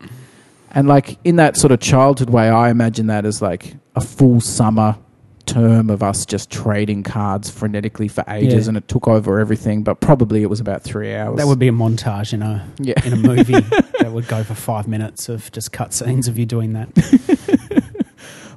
and 0.71 0.89
like 0.89 1.19
in 1.25 1.37
that 1.37 1.59
sort 1.59 1.73
of 1.73 1.81
childhood 1.81 2.31
way, 2.31 2.49
I 2.49 2.71
imagine 2.71 3.09
that 3.09 3.27
as 3.27 3.43
like 3.43 3.75
a 3.95 4.01
full 4.01 4.41
summer 4.41 4.97
term 5.45 5.91
of 5.91 6.03
us 6.03 6.25
just 6.25 6.51
trading 6.51 7.03
cards 7.03 7.51
frenetically 7.51 8.11
for 8.11 8.25
ages, 8.29 8.65
Yeah. 8.65 8.69
and 8.69 8.77
it 8.79 8.89
took 8.89 9.09
over 9.09 9.41
everything. 9.41 9.83
But 9.83 10.01
probably 10.01 10.43
it 10.43 10.49
was 10.49 10.61
about 10.61 10.83
three 10.83 11.15
hours. 11.15 11.37
That 11.37 11.47
would 11.47 11.59
be 11.59 11.69
a 11.69 11.73
montage 11.73 12.33
in 12.33 12.41
a 12.41 12.67
yeah. 12.79 12.95
in 13.05 13.13
a 13.13 13.17
movie 13.17 13.53
that 14.01 14.11
would 14.13 14.29
go 14.29 14.43
for 14.45 14.55
five 14.55 14.89
minutes 14.89 15.29
of 15.29 15.53
just 15.53 15.73
cutscenes 15.73 16.29
of 16.29 16.39
you 16.39 16.47
doing 16.47 16.73
that. 16.73 16.89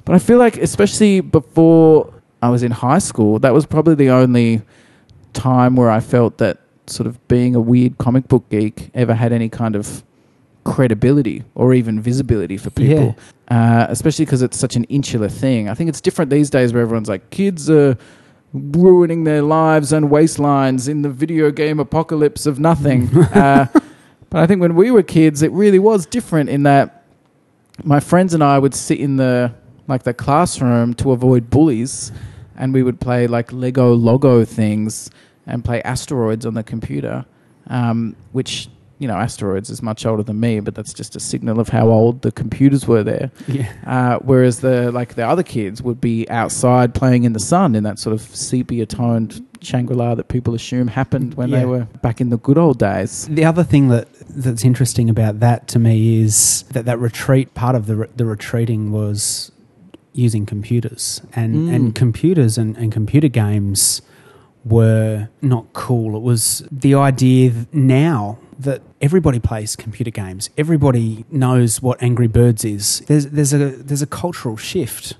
But 0.06 0.14
I 0.14 0.18
feel 0.20 0.38
like, 0.38 0.56
especially 0.56 1.20
before 1.20 2.14
I 2.40 2.48
was 2.48 2.62
in 2.62 2.70
high 2.70 3.00
school, 3.00 3.40
that 3.40 3.52
was 3.52 3.66
probably 3.66 3.96
the 3.96 4.10
only 4.10 4.62
time 5.32 5.74
where 5.74 5.90
I 5.90 6.00
felt 6.00 6.38
that 6.38 6.58
sort 6.86 7.08
of 7.08 7.26
being 7.26 7.56
a 7.56 7.60
weird 7.60 7.98
comic 7.98 8.28
book 8.28 8.48
geek 8.48 8.90
ever 8.94 9.14
had 9.14 9.32
any 9.32 9.48
kind 9.48 9.74
of 9.74 10.04
credibility 10.64 11.42
or 11.56 11.74
even 11.74 12.00
visibility 12.00 12.56
for 12.56 12.70
people. 12.70 13.16
Uh, 13.48 13.86
especially 13.88 14.24
because 14.24 14.42
it's 14.42 14.56
such 14.56 14.76
an 14.76 14.84
insular 14.84 15.28
thing. 15.28 15.68
I 15.68 15.74
think 15.74 15.88
it's 15.88 16.00
different 16.00 16.30
these 16.30 16.50
days 16.50 16.72
where 16.72 16.82
everyone's 16.82 17.08
like, 17.08 17.30
kids 17.30 17.68
are 17.68 17.98
ruining 18.52 19.24
their 19.24 19.42
lives 19.42 19.92
and 19.92 20.08
waistlines 20.08 20.88
in 20.88 21.02
the 21.02 21.10
video 21.10 21.50
game 21.50 21.80
apocalypse 21.80 22.46
of 22.46 22.60
nothing. 22.60 23.08
uh, 23.34 23.66
but 24.30 24.40
I 24.40 24.46
think 24.46 24.60
when 24.60 24.76
we 24.76 24.92
were 24.92 25.02
kids, 25.02 25.42
it 25.42 25.50
really 25.50 25.80
was 25.80 26.06
different 26.06 26.48
in 26.48 26.62
that 26.62 27.04
my 27.82 27.98
friends 27.98 28.34
and 28.34 28.42
I 28.44 28.60
would 28.60 28.72
sit 28.72 29.00
in 29.00 29.16
the 29.16 29.52
like 29.88 30.02
the 30.04 30.14
classroom 30.14 30.94
to 30.94 31.12
avoid 31.12 31.50
bullies, 31.50 32.12
and 32.56 32.72
we 32.74 32.82
would 32.82 33.00
play 33.00 33.26
like 33.26 33.52
Lego 33.52 33.92
logo 33.94 34.44
things 34.44 35.10
and 35.46 35.64
play 35.64 35.82
asteroids 35.82 36.44
on 36.46 36.54
the 36.54 36.62
computer, 36.64 37.24
um, 37.68 38.16
which 38.32 38.68
you 38.98 39.06
know 39.06 39.14
asteroids 39.16 39.68
is 39.68 39.82
much 39.82 40.06
older 40.06 40.22
than 40.22 40.40
me, 40.40 40.58
but 40.60 40.74
that's 40.74 40.94
just 40.94 41.14
a 41.16 41.20
signal 41.20 41.60
of 41.60 41.68
how 41.68 41.88
old 41.88 42.22
the 42.22 42.32
computers 42.32 42.86
were 42.88 43.02
there. 43.04 43.30
Yeah. 43.46 43.70
Uh, 43.86 44.18
whereas 44.20 44.60
the 44.60 44.90
like 44.90 45.14
the 45.16 45.26
other 45.26 45.42
kids 45.42 45.82
would 45.82 46.00
be 46.00 46.28
outside 46.30 46.94
playing 46.94 47.24
in 47.24 47.32
the 47.34 47.38
sun 47.40 47.74
in 47.74 47.82
that 47.84 47.98
sort 47.98 48.14
of 48.14 48.22
sepia 48.22 48.86
toned 48.86 49.44
Shangri-La 49.60 50.14
that 50.14 50.28
people 50.28 50.54
assume 50.54 50.88
happened 50.88 51.34
when 51.34 51.48
Yeah. 51.50 51.58
they 51.60 51.64
were 51.66 51.84
back 52.02 52.20
in 52.20 52.30
the 52.30 52.38
good 52.38 52.56
old 52.58 52.78
days. 52.78 53.26
The 53.30 53.44
other 53.44 53.64
thing 53.64 53.88
that 53.88 54.08
that's 54.30 54.64
interesting 54.64 55.10
about 55.10 55.40
that 55.40 55.68
to 55.68 55.78
me 55.78 56.22
is 56.22 56.64
that 56.72 56.86
that 56.86 56.98
retreat 56.98 57.52
part 57.54 57.76
of 57.76 57.86
the 57.86 57.96
re- 57.96 58.08
the 58.16 58.24
retreating 58.24 58.92
was 58.92 59.52
using 60.16 60.46
computers 60.46 61.20
and 61.34 61.54
Mm. 61.54 61.74
and 61.74 61.94
computers 61.94 62.58
and, 62.58 62.76
and 62.76 62.90
computer 62.92 63.28
games 63.28 64.02
were 64.64 65.28
not 65.42 65.64
cool. 65.72 66.16
It 66.16 66.22
was 66.22 66.66
the 66.72 66.94
idea 66.94 67.52
now 67.72 68.38
that 68.58 68.80
everybody 69.00 69.38
plays 69.38 69.76
computer 69.76 70.10
games. 70.10 70.50
Everybody 70.56 71.24
knows 71.30 71.80
what 71.82 72.02
Angry 72.02 72.26
Birds 72.26 72.64
is. 72.64 73.00
There's 73.06 73.26
there's 73.26 73.52
a 73.52 73.58
there's 73.58 74.02
a 74.02 74.06
cultural 74.06 74.56
shift 74.56 75.14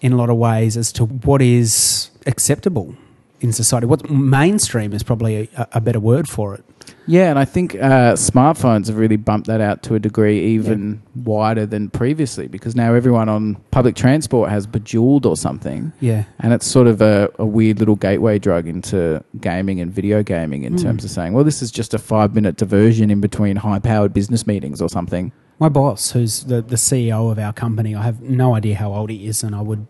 in 0.00 0.12
a 0.12 0.16
lot 0.16 0.30
of 0.30 0.36
ways 0.36 0.76
as 0.76 0.92
to 0.92 1.04
what 1.04 1.42
is 1.42 2.10
acceptable 2.26 2.94
in 3.40 3.52
society. 3.52 3.86
What 3.86 4.08
mainstream 4.10 4.92
is 4.92 5.02
probably 5.02 5.48
a, 5.56 5.66
a 5.72 5.80
better 5.80 6.00
word 6.00 6.28
for 6.28 6.54
it. 6.54 6.64
Yeah, 7.06 7.30
and 7.30 7.38
I 7.38 7.44
think 7.44 7.74
uh, 7.74 8.12
smartphones 8.14 8.86
have 8.86 8.96
really 8.96 9.16
bumped 9.16 9.48
that 9.48 9.60
out 9.60 9.82
to 9.84 9.94
a 9.96 9.98
degree 9.98 10.40
even 10.54 11.02
wider 11.16 11.66
than 11.66 11.90
previously 11.90 12.46
because 12.46 12.76
now 12.76 12.94
everyone 12.94 13.28
on 13.28 13.56
public 13.72 13.96
transport 13.96 14.50
has 14.50 14.66
Bejeweled 14.66 15.26
or 15.26 15.36
something. 15.36 15.92
Yeah. 16.00 16.24
And 16.38 16.52
it's 16.52 16.66
sort 16.66 16.86
of 16.86 17.02
a, 17.02 17.28
a 17.38 17.44
weird 17.44 17.80
little 17.80 17.96
gateway 17.96 18.38
drug 18.38 18.68
into 18.68 19.22
gaming 19.40 19.80
and 19.80 19.92
video 19.92 20.22
gaming 20.22 20.62
in 20.64 20.74
Mm. 20.74 20.82
terms 20.82 21.04
of 21.04 21.10
saying, 21.10 21.32
well, 21.32 21.44
this 21.44 21.60
is 21.60 21.70
just 21.70 21.92
a 21.92 21.98
five 21.98 22.34
minute 22.34 22.56
diversion 22.56 23.10
in 23.10 23.20
between 23.20 23.56
high 23.56 23.78
powered 23.80 24.14
business 24.14 24.46
meetings 24.46 24.80
or 24.80 24.88
something. 24.88 25.32
My 25.58 25.68
boss, 25.68 26.12
who's 26.12 26.44
the, 26.44 26.62
the 26.62 26.76
CEO 26.76 27.30
of 27.30 27.38
our 27.38 27.52
company, 27.52 27.94
I 27.94 28.02
have 28.02 28.20
no 28.22 28.54
idea 28.54 28.76
how 28.76 28.92
old 28.94 29.10
he 29.10 29.26
is, 29.26 29.42
and 29.42 29.54
I 29.54 29.60
would 29.60 29.86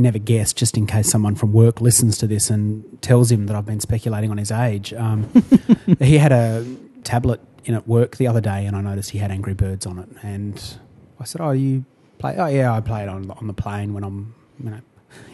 never 0.00 0.18
guess, 0.18 0.52
just 0.52 0.76
in 0.76 0.86
case 0.86 1.08
someone 1.08 1.34
from 1.34 1.52
work 1.52 1.80
listens 1.80 2.18
to 2.18 2.26
this 2.26 2.50
and 2.50 3.00
tells 3.02 3.30
him 3.30 3.46
that 3.46 3.56
I've 3.56 3.66
been 3.66 3.80
speculating 3.80 4.30
on 4.30 4.38
his 4.38 4.50
age. 4.50 4.92
Um, 4.92 5.30
he 6.00 6.18
had 6.18 6.32
a 6.32 6.66
tablet 7.04 7.40
in 7.64 7.74
at 7.74 7.86
work 7.86 8.16
the 8.16 8.26
other 8.26 8.40
day, 8.40 8.66
and 8.66 8.76
I 8.76 8.80
noticed 8.80 9.10
he 9.10 9.18
had 9.18 9.30
Angry 9.30 9.54
Birds 9.54 9.86
on 9.86 9.98
it. 9.98 10.08
And 10.22 10.78
I 11.18 11.24
said, 11.24 11.40
"Oh, 11.40 11.50
you 11.50 11.84
play? 12.18 12.36
Oh, 12.36 12.46
yeah, 12.46 12.72
I 12.72 12.80
play 12.80 13.02
it 13.02 13.08
on 13.08 13.30
on 13.30 13.46
the 13.46 13.52
plane 13.52 13.94
when 13.94 14.04
I'm, 14.04 14.34
you 14.62 14.70
know, 14.70 14.80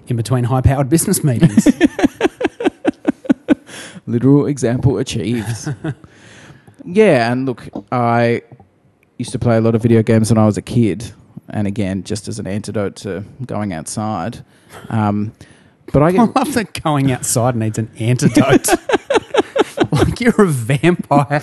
in 0.07 0.17
between 0.17 0.45
high 0.45 0.61
powered 0.61 0.89
business 0.89 1.23
meetings." 1.25 1.67
Literal 4.07 4.47
example 4.47 4.99
achieved. 4.99 5.75
yeah, 6.85 7.33
and 7.33 7.47
look, 7.47 7.69
I 7.91 8.43
used 9.19 9.33
to 9.33 9.39
play 9.39 9.57
a 9.57 9.61
lot 9.61 9.75
of 9.75 9.83
video 9.83 10.03
games 10.03 10.31
when 10.31 10.39
I 10.39 10.47
was 10.47 10.57
a 10.57 10.63
kid. 10.63 11.13
And 11.49 11.67
again, 11.67 12.05
just 12.05 12.29
as 12.29 12.39
an 12.39 12.47
antidote 12.47 12.97
to 12.97 13.25
going 13.45 13.73
outside. 13.73 14.45
Um, 14.89 15.33
but 15.93 16.03
I 16.03 16.07
I 16.17 16.25
love 16.25 16.55
that 16.55 16.83
going 16.83 17.11
outside 17.11 17.57
needs 17.57 17.79
an 17.79 17.91
antidote. 17.99 18.69
like 19.93 20.21
you're 20.21 20.43
a 20.43 20.47
vampire. 20.47 21.43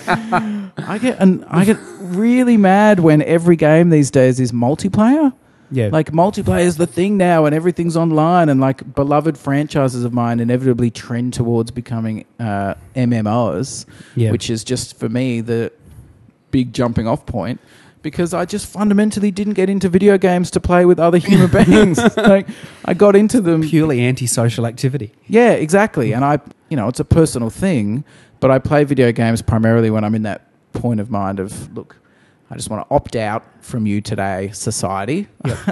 I 0.77 0.99
get 1.01 1.19
and 1.19 1.45
I 1.47 1.65
get 1.65 1.77
really 1.99 2.57
mad 2.57 2.99
when 2.99 3.21
every 3.21 3.55
game 3.55 3.89
these 3.89 4.11
days 4.11 4.39
is 4.39 4.51
multiplayer. 4.51 5.33
Yeah. 5.71 5.89
Like 5.91 6.11
multiplayer 6.11 6.65
is 6.65 6.77
the 6.77 6.85
thing 6.85 7.17
now, 7.17 7.45
and 7.45 7.55
everything's 7.55 7.97
online, 7.97 8.49
and 8.49 8.61
like 8.61 8.93
beloved 8.93 9.37
franchises 9.37 10.03
of 10.03 10.13
mine 10.13 10.39
inevitably 10.39 10.91
trend 10.91 11.33
towards 11.33 11.71
becoming 11.71 12.25
uh, 12.39 12.75
MMOs, 12.95 13.85
yeah. 14.15 14.31
which 14.31 14.51
is 14.51 14.63
just 14.63 14.99
for 14.99 15.09
me 15.09 15.41
the 15.41 15.71
big 16.51 16.73
jumping 16.73 17.07
off 17.07 17.25
point. 17.25 17.59
Because 18.03 18.33
I 18.33 18.45
just 18.45 18.67
fundamentally 18.67 19.31
didn't 19.31 19.53
get 19.53 19.69
into 19.69 19.89
video 19.89 20.17
games 20.19 20.51
to 20.51 20.59
play 20.59 20.85
with 20.85 20.99
other 20.99 21.17
human 21.17 21.49
beings. 21.65 21.97
like 22.17 22.47
I 22.85 22.93
got 22.93 23.15
into 23.15 23.41
them 23.41 23.61
purely 23.63 24.05
antisocial 24.05 24.67
activity. 24.67 25.11
yeah, 25.27 25.53
exactly. 25.53 26.13
And 26.13 26.23
I, 26.23 26.39
you 26.69 26.77
know, 26.77 26.87
it's 26.89 26.99
a 26.99 27.05
personal 27.05 27.49
thing, 27.49 28.03
but 28.39 28.51
I 28.51 28.59
play 28.59 28.83
video 28.83 29.11
games 29.11 29.41
primarily 29.41 29.89
when 29.89 30.03
I'm 30.03 30.13
in 30.13 30.23
that 30.23 30.47
point 30.73 30.99
of 30.99 31.09
mind 31.09 31.39
of, 31.39 31.75
look, 31.75 31.95
I 32.51 32.55
just 32.55 32.69
want 32.69 32.87
to 32.87 32.93
opt 32.93 33.15
out 33.15 33.43
from 33.63 33.87
you 33.87 33.99
today, 34.01 34.51
society. 34.53 35.27
Yep. 35.45 35.57
I 35.67 35.71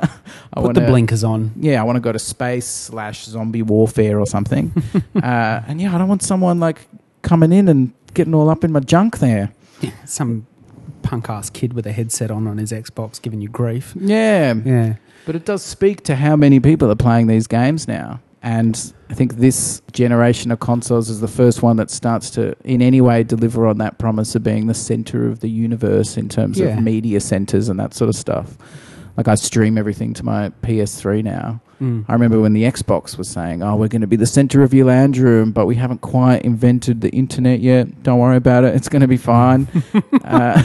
Put 0.55 0.63
wanna, 0.63 0.79
the 0.79 0.87
blinkers 0.87 1.23
on. 1.23 1.51
Yeah, 1.57 1.79
I 1.79 1.83
want 1.83 1.97
to 1.97 1.99
go 1.99 2.11
to 2.11 2.17
space 2.17 2.65
slash 2.65 3.25
zombie 3.25 3.61
warfare 3.61 4.19
or 4.19 4.25
something. 4.25 4.71
uh, 5.15 5.61
and 5.67 5.79
yeah, 5.79 5.93
I 5.93 5.99
don't 5.99 6.07
want 6.07 6.23
someone 6.23 6.59
like 6.59 6.87
coming 7.21 7.51
in 7.51 7.67
and 7.67 7.93
getting 8.15 8.33
all 8.33 8.49
up 8.49 8.63
in 8.63 8.71
my 8.71 8.79
junk 8.79 9.19
there. 9.19 9.51
Some 10.05 10.47
punk 11.11 11.29
ass 11.29 11.49
kid 11.49 11.73
with 11.73 11.85
a 11.85 11.91
headset 11.91 12.31
on 12.31 12.47
on 12.47 12.57
his 12.57 12.71
Xbox 12.71 13.21
giving 13.21 13.41
you 13.41 13.49
grief. 13.49 13.93
Yeah, 13.99 14.53
Yeah. 14.65 14.95
But 15.25 15.35
it 15.35 15.43
does 15.45 15.61
speak 15.61 16.03
to 16.05 16.15
how 16.15 16.37
many 16.37 16.61
people 16.61 16.89
are 16.89 16.95
playing 16.95 17.27
these 17.27 17.47
games 17.47 17.85
now. 17.85 18.21
And 18.41 18.93
I 19.09 19.13
think 19.13 19.35
this 19.35 19.81
generation 19.91 20.51
of 20.51 20.61
consoles 20.61 21.09
is 21.09 21.19
the 21.19 21.27
first 21.27 21.61
one 21.61 21.75
that 21.77 21.91
starts 21.91 22.29
to, 22.31 22.55
in 22.63 22.81
any 22.81 23.01
way, 23.01 23.23
deliver 23.23 23.67
on 23.67 23.77
that 23.79 23.99
promise 23.99 24.35
of 24.35 24.41
being 24.43 24.67
the 24.67 24.73
center 24.73 25.27
of 25.27 25.41
the 25.41 25.49
universe 25.49 26.15
in 26.17 26.29
terms 26.29 26.57
Yeah. 26.57 26.77
of 26.77 26.81
media 26.81 27.19
centers 27.19 27.67
and 27.67 27.77
that 27.79 27.93
sort 27.93 28.07
of 28.07 28.15
stuff. 28.15 28.57
Like 29.17 29.27
I 29.27 29.35
stream 29.35 29.77
everything 29.77 30.13
to 30.13 30.23
my 30.25 30.49
PS3 30.63 31.21
now. 31.23 31.59
Mm. 31.81 32.05
I 32.07 32.13
remember 32.13 32.39
when 32.39 32.53
the 32.53 32.63
Xbox 32.63 33.17
was 33.17 33.27
saying, 33.27 33.63
"Oh, 33.63 33.75
we're 33.75 33.87
going 33.87 34.01
to 34.01 34.07
be 34.07 34.15
the 34.15 34.27
center 34.27 34.61
of 34.61 34.71
your 34.73 34.85
land 34.85 35.17
room, 35.17 35.51
but 35.51 35.65
we 35.65 35.75
haven't 35.75 36.01
quite 36.01 36.43
invented 36.43 37.01
the 37.01 37.09
internet 37.09 37.59
yet. 37.59 38.03
Don't 38.03 38.19
worry 38.19 38.37
about 38.37 38.63
it; 38.63 38.75
it's 38.75 38.87
going 38.87 39.01
to 39.01 39.07
be 39.07 39.17
fine." 39.17 39.67
uh, 40.23 40.61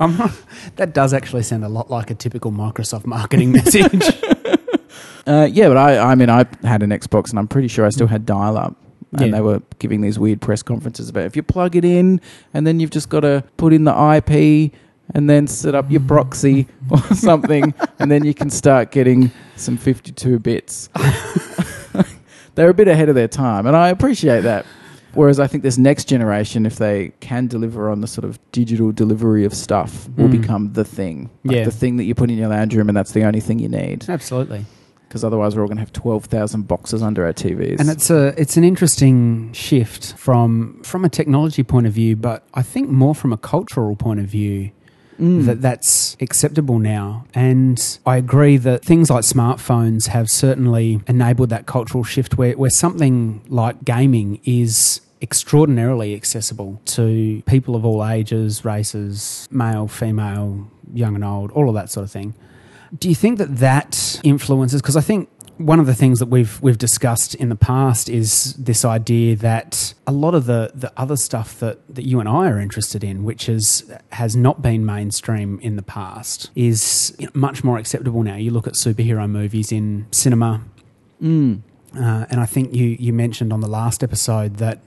not, 0.00 0.32
that 0.76 0.94
does 0.94 1.12
actually 1.12 1.42
sound 1.42 1.64
a 1.64 1.68
lot 1.68 1.90
like 1.90 2.10
a 2.10 2.14
typical 2.14 2.50
Microsoft 2.50 3.04
marketing 3.04 3.52
message. 3.58 4.02
Uh, 5.26 5.46
yeah, 5.52 5.68
but 5.68 5.76
I, 5.76 5.98
I 5.98 6.14
mean, 6.14 6.30
I 6.30 6.46
had 6.62 6.82
an 6.82 6.90
Xbox, 6.90 7.30
and 7.30 7.38
I'm 7.38 7.48
pretty 7.48 7.68
sure 7.68 7.84
I 7.84 7.90
still 7.90 8.06
had 8.06 8.24
dial-up, 8.24 8.74
and 9.12 9.26
Yeah. 9.26 9.32
they 9.32 9.40
were 9.42 9.60
giving 9.78 10.00
these 10.00 10.18
weird 10.18 10.40
press 10.40 10.62
conferences 10.62 11.10
about 11.10 11.24
if 11.24 11.36
you 11.36 11.42
plug 11.42 11.76
it 11.76 11.84
in, 11.84 12.22
and 12.54 12.66
then 12.66 12.80
you've 12.80 12.90
just 12.90 13.10
got 13.10 13.20
to 13.20 13.44
put 13.58 13.74
in 13.74 13.84
the 13.84 13.92
IP, 13.92 14.72
and 15.14 15.28
then 15.28 15.46
set 15.46 15.74
up 15.74 15.90
your 15.90 16.00
proxy 16.02 16.66
or 16.90 16.98
something, 17.14 17.72
and 17.98 18.10
then 18.10 18.24
you 18.24 18.34
can 18.34 18.50
start 18.50 18.90
getting 18.90 19.30
some 19.56 19.76
52 19.76 20.38
bits. 20.38 20.88
They're 22.54 22.70
a 22.70 22.74
bit 22.74 22.88
ahead 22.88 23.08
of 23.08 23.14
their 23.14 23.28
time, 23.28 23.66
and 23.66 23.76
I 23.76 23.88
appreciate 23.88 24.40
that. 24.42 24.66
Whereas 25.14 25.40
I 25.40 25.46
think 25.46 25.62
this 25.62 25.78
next 25.78 26.04
generation, 26.04 26.66
if 26.66 26.76
they 26.76 27.12
can 27.20 27.46
deliver 27.46 27.88
on 27.88 28.00
the 28.02 28.06
sort 28.06 28.24
of 28.24 28.38
digital 28.52 28.92
delivery 28.92 29.44
of 29.44 29.54
stuff, 29.54 30.08
will 30.16 30.28
Mm. 30.28 30.40
become 30.42 30.72
the 30.74 30.84
thing. 30.84 31.30
Like 31.44 31.56
Yeah. 31.58 31.64
the 31.64 31.70
thing 31.70 31.96
that 31.96 32.04
you 32.04 32.14
put 32.14 32.30
in 32.30 32.36
your 32.36 32.48
lounge 32.48 32.74
room, 32.74 32.88
and 32.88 32.96
that's 32.96 33.12
the 33.12 33.24
only 33.24 33.40
thing 33.40 33.58
you 33.58 33.68
need 33.68 34.04
Absolutely. 34.08 34.66
because 35.08 35.24
otherwise 35.24 35.56
we're 35.56 35.62
all 35.62 35.68
going 35.68 35.76
to 35.78 35.82
have 35.82 35.92
12,000 35.92 36.66
boxes 36.68 37.00
under 37.02 37.24
our 37.24 37.32
TVs. 37.32 37.80
And 37.80 37.88
it's 37.88 38.10
a 38.10 38.34
it's 38.36 38.56
an 38.56 38.64
interesting 38.64 39.50
shift 39.52 40.12
from 40.18 40.80
from 40.82 41.04
a 41.04 41.08
technology 41.08 41.62
point 41.62 41.86
of 41.86 41.92
view, 41.94 42.14
but 42.16 42.42
I 42.54 42.62
think 42.62 42.90
more 42.90 43.14
from 43.14 43.32
a 43.32 43.38
cultural 43.38 43.96
point 43.96 44.20
of 44.20 44.26
view 44.26 44.70
Mm. 45.18 45.46
that 45.46 45.60
that's 45.62 46.16
acceptable 46.20 46.78
now. 46.78 47.24
And 47.34 47.98
I 48.06 48.16
agree 48.16 48.56
that 48.58 48.84
things 48.84 49.10
like 49.10 49.24
smartphones 49.24 50.08
have 50.08 50.28
certainly 50.28 51.00
enabled 51.08 51.50
that 51.50 51.66
cultural 51.66 52.04
shift 52.04 52.38
where, 52.38 52.52
where 52.52 52.70
something 52.70 53.42
like 53.48 53.84
gaming 53.84 54.40
is 54.44 55.00
extraordinarily 55.20 56.14
accessible 56.14 56.80
to 56.84 57.42
people 57.46 57.74
of 57.74 57.84
all 57.84 58.06
ages, 58.06 58.64
races, 58.64 59.48
male, 59.50 59.88
female, 59.88 60.70
young 60.94 61.14
and 61.14 61.24
old, 61.24 61.50
all 61.52 61.68
of 61.68 61.74
that 61.74 61.90
sort 61.90 62.04
of 62.04 62.10
thing. 62.10 62.34
Do 62.96 63.08
you 63.08 63.14
think 63.14 63.38
that 63.38 63.58
that 63.58 64.20
influences? 64.22 64.80
Because 64.80 64.96
I 64.96 65.00
think 65.00 65.28
one 65.58 65.80
of 65.80 65.86
the 65.86 65.94
things 65.94 66.18
that 66.20 66.26
we've 66.26 66.60
we've 66.62 66.78
discussed 66.78 67.34
in 67.34 67.48
the 67.48 67.56
past 67.56 68.08
is 68.08 68.54
this 68.54 68.84
idea 68.84 69.36
that 69.36 69.92
a 70.06 70.12
lot 70.12 70.34
of 70.34 70.46
the, 70.46 70.70
the 70.74 70.92
other 70.96 71.16
stuff 71.16 71.58
that, 71.60 71.78
that 71.94 72.04
you 72.04 72.20
and 72.20 72.28
I 72.28 72.48
are 72.48 72.58
interested 72.58 73.04
in, 73.04 73.24
which 73.24 73.48
is 73.48 73.90
has 74.12 74.34
not 74.34 74.62
been 74.62 74.86
mainstream 74.86 75.58
in 75.60 75.76
the 75.76 75.82
past, 75.82 76.50
is 76.54 77.16
much 77.34 77.62
more 77.64 77.78
acceptable 77.78 78.22
now. 78.22 78.36
You 78.36 78.50
look 78.50 78.66
at 78.66 78.74
superhero 78.74 79.28
movies 79.28 79.72
in 79.72 80.06
cinema, 80.10 80.62
Mm. 81.22 81.62
uh, 81.96 82.26
and 82.30 82.40
I 82.40 82.46
think 82.46 82.72
you 82.74 82.96
you 82.98 83.12
mentioned 83.12 83.52
on 83.52 83.60
the 83.60 83.68
last 83.68 84.04
episode 84.04 84.56
that 84.58 84.78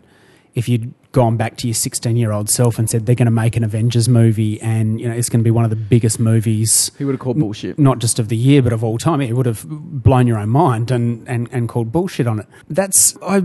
if 0.53 0.67
you'd 0.67 0.93
gone 1.12 1.36
back 1.38 1.58
to 1.58 1.67
your 1.67 1.74
16 1.74 2.15
year 2.15 2.31
old 2.31 2.50
self 2.50 2.79
and 2.79 2.89
said 2.89 3.05
they're 3.05 3.15
going 3.15 3.25
to 3.25 3.31
make 3.31 3.58
an 3.58 3.63
Avengers 3.63 4.08
movie 4.08 4.62
and 4.62 5.00
you 5.00 5.08
know 5.08 5.13
it's 5.13 5.29
going 5.29 5.39
to 5.39 5.43
be 5.43 5.51
one 5.51 5.63
of 5.63 5.70
the 5.70 5.75
biggest 5.75 6.20
movies. 6.20 6.91
He 6.98 7.05
would 7.05 7.13
have 7.13 7.20
called 7.20 7.39
bullshit. 7.39 7.77
not 7.77 8.00
just 8.00 8.20
of 8.20 8.29
the 8.29 8.38
year 8.38 8.62
but 8.62 8.74
of 8.74 8.84
all 8.84 8.98
time. 8.98 9.22
It 9.22 9.34
would 9.34 9.46
have 9.46 9.65
blown 9.67 10.27
your 10.27 10.38
own 10.38 10.50
mind 10.50 10.91
and 10.91 11.27
and, 11.27 11.50
and 11.51 11.67
called 11.67 11.91
bullshit 11.91 12.27
on 12.27 12.39
it. 12.39 12.48
That's 12.70 13.17
i 13.22 13.43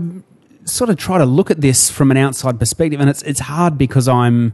sort 0.65 0.89
of 0.89 0.97
try 0.97 1.17
to 1.17 1.25
look 1.25 1.49
at 1.49 1.61
this 1.61 1.89
from 1.89 2.11
an 2.11 2.17
outside 2.17 2.59
perspective 2.59 2.99
and 2.99 3.09
it's 3.09 3.21
it's 3.21 3.39
hard 3.39 3.77
because 3.77 4.05
i'm 4.05 4.53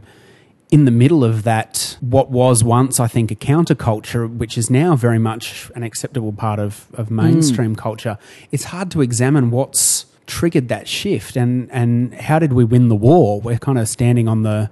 in 0.70 0.84
the 0.84 0.90
middle 0.92 1.24
of 1.24 1.42
that 1.42 1.96
what 2.00 2.30
was 2.30 2.62
once 2.62 3.00
i 3.00 3.08
think 3.08 3.32
a 3.32 3.34
counterculture 3.34 4.32
which 4.32 4.56
is 4.56 4.70
now 4.70 4.94
very 4.94 5.18
much 5.18 5.72
an 5.74 5.82
acceptable 5.82 6.32
part 6.32 6.60
of 6.60 6.86
of 6.94 7.08
mm. 7.08 7.22
mainstream 7.22 7.74
culture. 7.74 8.16
It's 8.52 8.64
hard 8.64 8.90
to 8.92 9.00
examine 9.02 9.50
what's 9.50 10.06
triggered 10.26 10.68
that 10.68 10.88
shift 10.88 11.36
and 11.36 11.70
and 11.70 12.14
how 12.14 12.38
did 12.38 12.52
we 12.52 12.64
win 12.64 12.88
the 12.88 12.96
war 12.96 13.40
we're 13.40 13.58
kind 13.58 13.78
of 13.78 13.88
standing 13.88 14.28
on 14.28 14.42
the 14.42 14.70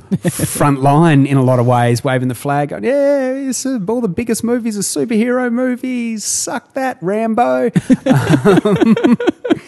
front 0.30 0.80
line 0.80 1.26
in 1.26 1.36
a 1.36 1.42
lot 1.42 1.58
of 1.58 1.66
ways, 1.66 2.04
waving 2.04 2.28
the 2.28 2.34
flag, 2.34 2.70
going, 2.70 2.84
"Yeah, 2.84 3.32
it's, 3.32 3.64
all 3.66 4.00
the 4.00 4.08
biggest 4.08 4.44
movies 4.44 4.76
are 4.76 4.80
superhero 4.80 5.52
movies. 5.52 6.24
Suck 6.24 6.74
that, 6.74 6.98
Rambo." 7.00 7.70
Um, 8.06 9.16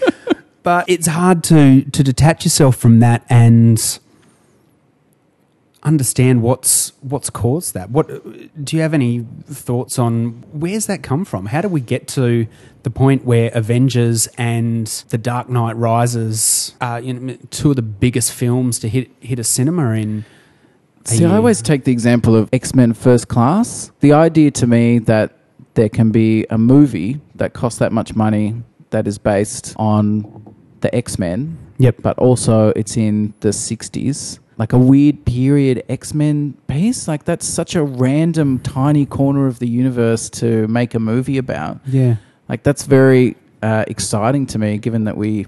but 0.62 0.88
it's 0.88 1.06
hard 1.06 1.44
to 1.44 1.82
to 1.82 2.02
detach 2.02 2.44
yourself 2.44 2.76
from 2.76 3.00
that 3.00 3.24
and 3.28 3.98
understand 5.84 6.42
what's 6.42 6.92
what's 7.02 7.30
caused 7.30 7.74
that. 7.74 7.90
What 7.90 8.08
do 8.64 8.76
you 8.76 8.82
have 8.82 8.94
any 8.94 9.26
thoughts 9.46 9.98
on? 9.98 10.44
Where's 10.52 10.86
that 10.86 11.02
come 11.02 11.24
from? 11.24 11.46
How 11.46 11.60
do 11.60 11.68
we 11.68 11.80
get 11.80 12.08
to 12.08 12.46
the 12.82 12.90
point 12.90 13.24
where 13.24 13.50
Avengers 13.54 14.26
and 14.38 14.86
The 15.08 15.18
Dark 15.18 15.48
Knight 15.48 15.76
Rises 15.76 16.74
are 16.80 17.00
you 17.00 17.14
know, 17.14 17.36
two 17.50 17.70
of 17.70 17.76
the 17.76 17.82
biggest 17.82 18.32
films 18.32 18.78
to 18.80 18.88
hit 18.88 19.10
hit 19.20 19.38
a 19.38 19.44
cinema 19.44 19.90
in? 19.92 20.24
a 21.04 21.08
See, 21.08 21.24
I 21.24 21.36
always 21.36 21.60
take 21.60 21.84
the 21.84 21.92
example 21.92 22.34
of 22.34 22.48
X 22.52 22.74
Men 22.74 22.94
First 22.94 23.28
Class. 23.28 23.92
The 24.00 24.12
idea 24.12 24.50
to 24.52 24.66
me 24.66 24.98
that 25.00 25.36
there 25.74 25.88
can 25.88 26.10
be 26.10 26.46
a 26.50 26.56
movie 26.58 27.20
that 27.34 27.52
costs 27.52 27.78
that 27.80 27.92
much 27.92 28.14
money 28.14 28.54
that 28.90 29.06
is 29.06 29.18
based 29.18 29.74
on 29.76 30.54
the 30.80 30.94
X 30.94 31.18
Men, 31.18 31.58
Yep. 31.78 31.96
but 32.02 32.18
also 32.18 32.68
it's 32.76 32.96
in 32.96 33.34
the 33.40 33.48
60s. 33.48 34.38
Like 34.56 34.72
a 34.72 34.78
weird 34.78 35.24
period 35.24 35.82
X 35.88 36.14
Men 36.14 36.54
piece. 36.68 37.08
Like, 37.08 37.24
that's 37.24 37.46
such 37.46 37.74
a 37.74 37.82
random, 37.82 38.60
tiny 38.60 39.04
corner 39.04 39.46
of 39.46 39.58
the 39.58 39.68
universe 39.68 40.30
to 40.30 40.68
make 40.68 40.94
a 40.94 41.00
movie 41.00 41.38
about. 41.38 41.80
Yeah. 41.86 42.16
Like 42.48 42.62
that's 42.62 42.84
very 42.84 43.36
uh, 43.62 43.84
exciting 43.88 44.46
to 44.48 44.58
me, 44.58 44.78
given 44.78 45.04
that 45.04 45.16
we 45.16 45.46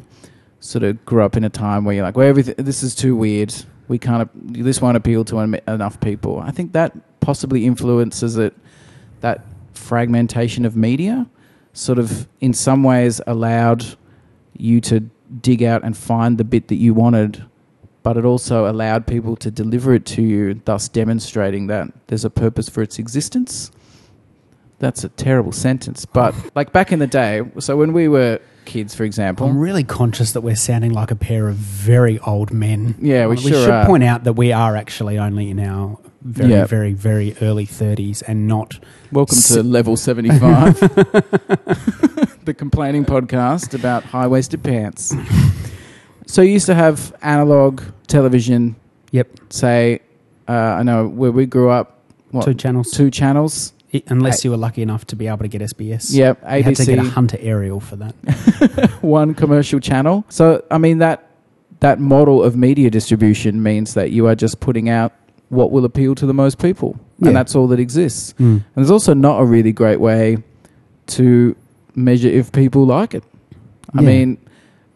sort 0.61 0.83
of 0.83 1.05
grew 1.05 1.23
up 1.23 1.37
in 1.37 1.45
a 1.45 1.51
time 1.51 1.85
where 1.85 1.95
you're 1.95 2.05
like, 2.05 2.17
well, 2.17 2.29
everything 2.29 2.55
this 2.59 2.83
is 2.83 2.95
too 2.95 3.15
weird. 3.15 3.55
We 3.89 3.99
can't. 3.99 4.31
This 4.53 4.81
won't 4.81 4.97
appeal 4.97 5.25
to 5.27 5.39
en- 5.41 5.61
enough 5.69 6.01
people. 6.01 6.41
I 6.41 6.51
think 6.51 6.73
that 6.73 7.21
possibly 7.21 7.67
influences 7.67 8.37
it. 8.37 8.55
That 9.21 9.45
fragmentation 9.75 10.65
of 10.65 10.77
media, 10.77 11.27
sort 11.73 11.99
of 11.99 12.27
in 12.41 12.53
some 12.53 12.83
ways 12.83 13.21
allowed 13.27 13.85
you 14.57 14.81
to 14.81 15.01
dig 15.41 15.63
out 15.63 15.85
and 15.85 15.97
find 15.97 16.39
the 16.39 16.45
bit 16.45 16.69
that 16.69 16.77
you 16.77 16.95
wanted, 16.95 17.45
but 18.07 18.17
it 18.17 18.25
also 18.25 18.71
allowed 18.71 19.05
people 19.05 19.35
to 19.35 19.51
deliver 19.51 19.93
it 19.93 20.07
to 20.07 20.23
you, 20.23 20.55
thus 20.65 20.89
demonstrating 20.89 21.67
that 21.67 21.89
there's 22.07 22.25
a 22.25 22.31
purpose 22.31 22.69
for 22.69 22.81
its 22.81 23.01
existence. 23.01 23.73
That's 24.79 25.03
a 25.03 25.09
terrible 25.09 25.51
sentence, 25.51 26.05
but 26.05 26.33
like 26.55 26.73
back 26.73 26.93
in 26.93 27.01
the 27.01 27.09
day, 27.09 27.43
so 27.59 27.77
when 27.77 27.93
we 27.93 28.07
were 28.07 28.39
kids, 28.65 28.95
for 28.95 29.03
example, 29.03 29.49
I'm 29.49 29.59
really 29.59 29.83
conscious 29.83 30.31
that 30.35 30.43
we're 30.43 30.55
sounding 30.55 30.93
like 30.93 31.11
a 31.11 31.17
pair 31.17 31.49
of 31.49 31.57
very 31.57 32.21
old 32.21 32.53
men. 32.53 32.95
Yeah, 33.01 33.27
we 33.27 33.39
uh, 33.39 33.41
we 33.41 33.51
sure 33.51 33.65
should 33.65 33.71
are. 33.71 33.87
point 33.87 34.05
out 34.05 34.23
that 34.23 34.35
we 34.35 34.53
are 34.53 34.77
actually 34.77 35.19
only 35.19 35.51
in 35.51 35.59
our 35.59 35.99
very, 36.23 36.51
Yeah. 36.53 36.65
very, 36.65 36.93
very 36.93 37.35
early 37.43 37.67
30s 37.67 38.23
and 38.29 38.47
not. 38.47 38.79
Welcome 39.11 39.39
to 39.49 39.65
level 39.65 39.97
75, 39.97 40.79
the 42.45 42.55
complaining 42.57 43.05
podcast 43.05 43.75
about 43.75 44.05
high 44.05 44.29
waisted 44.29 44.63
pants. 44.63 45.13
So 46.27 46.43
you 46.43 46.53
used 46.53 46.67
to 46.67 46.75
have 46.75 47.15
analog 47.23 47.83
television, 48.09 48.77
Yep. 49.13 49.29
say, 49.51 50.01
uh, 50.49 50.53
I 50.53 50.83
know 50.83 51.09
where 51.09 51.33
we 51.33 51.47
grew 51.47 51.71
up, 51.71 51.99
what, 52.33 52.45
Two 52.45 52.55
channels. 52.55 52.91
two 52.91 53.11
channels? 53.11 53.73
I- 53.95 54.03
unless 54.09 54.45
you 54.45 54.51
were 54.51 54.57
lucky 54.57 54.83
enough 54.83 55.07
to 55.07 55.17
be 55.17 55.27
able 55.29 55.39
to 55.45 55.49
get 55.49 55.63
SBS. 55.63 56.13
Yep, 56.13 56.43
ABC. 56.45 56.57
You 56.59 56.63
had 56.65 56.77
to 56.77 56.85
get 56.85 56.99
a 56.99 57.11
Hunter 57.11 57.39
aerial 57.41 57.81
for 57.81 57.97
that. 57.97 58.15
one 59.01 59.33
commercial 59.35 59.79
channel. 59.81 60.25
So, 60.29 60.63
I 60.71 60.79
mean, 60.79 60.99
that 60.99 61.23
that 61.81 62.01
model 62.01 62.43
of 62.43 62.57
media 62.57 62.91
distribution 62.91 63.63
means 63.63 63.95
that 63.95 64.11
you 64.11 64.27
are 64.27 64.35
just 64.35 64.61
putting 64.61 64.89
out 64.89 65.13
what 65.51 65.71
will 65.71 65.85
appeal 65.85 66.15
to 66.17 66.27
the 66.27 66.33
most 66.35 66.59
people. 66.59 66.99
Yeah. 67.21 67.29
And 67.29 67.37
that's 67.37 67.55
all 67.55 67.69
that 67.69 67.79
exists. 67.79 68.33
Mm. 68.41 68.41
And 68.41 68.63
there's 68.75 68.91
also 68.91 69.15
not 69.15 69.41
a 69.41 69.45
really 69.45 69.73
great 69.73 70.01
way 70.01 70.39
to 71.09 71.55
measure 71.95 72.29
if 72.29 72.51
people 72.51 72.87
like 72.87 73.15
it. 73.15 73.23
I 73.95 74.01
Yeah. 74.01 74.07
mean, 74.09 74.39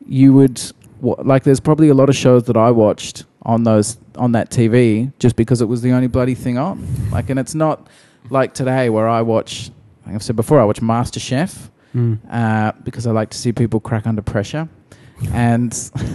you 0.09 0.33
would 0.33 0.61
like. 1.03 1.45
There's 1.45 1.61
probably 1.61 1.89
a 1.89 1.95
lot 1.95 2.09
of 2.09 2.17
shows 2.17 2.45
that 2.45 2.57
I 2.57 2.71
watched 2.71 3.25
on 3.43 3.65
those 3.65 3.97
on 4.17 4.33
that 4.33 4.51
TV 4.51 5.13
just 5.19 5.37
because 5.37 5.61
it 5.61 5.67
was 5.67 5.83
the 5.83 5.93
only 5.93 6.07
bloody 6.09 6.35
thing 6.35 6.59
on. 6.59 6.87
Like, 7.11 7.31
and 7.31 7.39
it's 7.39 7.55
not 7.55 7.87
like 8.31 8.55
today 8.55 8.91
where 8.91 9.09
I 9.09 9.23
watch. 9.23 9.71
Like 10.07 10.15
I've 10.17 10.23
said 10.23 10.37
before, 10.37 10.61
I 10.61 10.65
watch 10.65 10.81
MasterChef 10.81 11.69
Mm. 11.95 12.19
uh, 12.31 12.71
because 12.85 13.05
I 13.07 13.11
like 13.11 13.31
to 13.31 13.37
see 13.39 13.51
people 13.53 13.81
crack 13.81 14.07
under 14.07 14.23
pressure, 14.23 14.69
and 15.33 15.73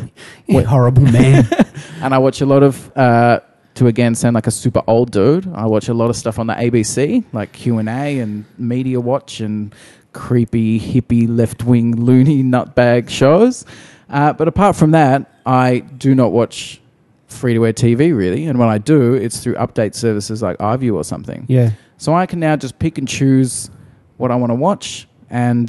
You 0.48 0.65
horrible 0.65 1.04
man. 1.04 1.46
and 2.01 2.13
I 2.13 2.18
watch 2.18 2.42
a 2.42 2.46
lot 2.46 2.63
of. 2.63 2.96
Uh, 2.98 3.39
to 3.75 3.88
again 3.88 4.15
sound 4.15 4.36
like 4.36 4.48
a 4.48 4.51
super 4.51 4.82
old 4.88 5.12
dude, 5.12 5.46
I 5.54 5.65
watch 5.65 5.89
a 5.89 5.94
lot 5.94 6.10
of 6.10 6.15
stuff 6.15 6.39
on 6.39 6.48
the 6.48 6.54
ABC, 6.54 7.25
like 7.34 7.51
Q 7.51 7.77
and 7.77 7.89
A 7.89 8.20
and 8.20 8.46
Media 8.58 9.01
Watch 9.01 9.42
and 9.42 9.75
creepy 10.13 10.80
hippie 10.80 11.27
left 11.27 11.65
wing 11.65 11.94
loony 11.98 12.42
nutbag 12.42 13.10
shows. 13.10 13.65
Uh, 14.09 14.33
but 14.33 14.47
apart 14.47 14.75
from 14.75 14.91
that, 14.91 15.39
I 15.45 15.79
do 15.79 16.13
not 16.15 16.31
watch 16.31 16.81
free 17.27 17.53
to 17.55 17.65
air 17.65 17.74
TV 17.74 18.15
really, 18.15 18.45
and 18.45 18.57
when 18.59 18.69
I 18.69 18.77
do, 18.77 19.13
it's 19.13 19.39
through 19.39 19.55
update 19.55 19.93
services 19.95 20.41
like 20.41 20.57
iView 20.59 20.93
or 20.95 21.03
something. 21.03 21.45
yeah. 21.47 21.71
So 21.97 22.13
I 22.13 22.25
can 22.25 22.39
now 22.39 22.55
just 22.57 22.77
pick 22.79 22.97
and 22.97 23.07
choose 23.07 23.69
what 24.17 24.29
I 24.31 24.35
want 24.35 24.51
to 24.51 24.55
watch, 24.55 25.07
and 25.29 25.67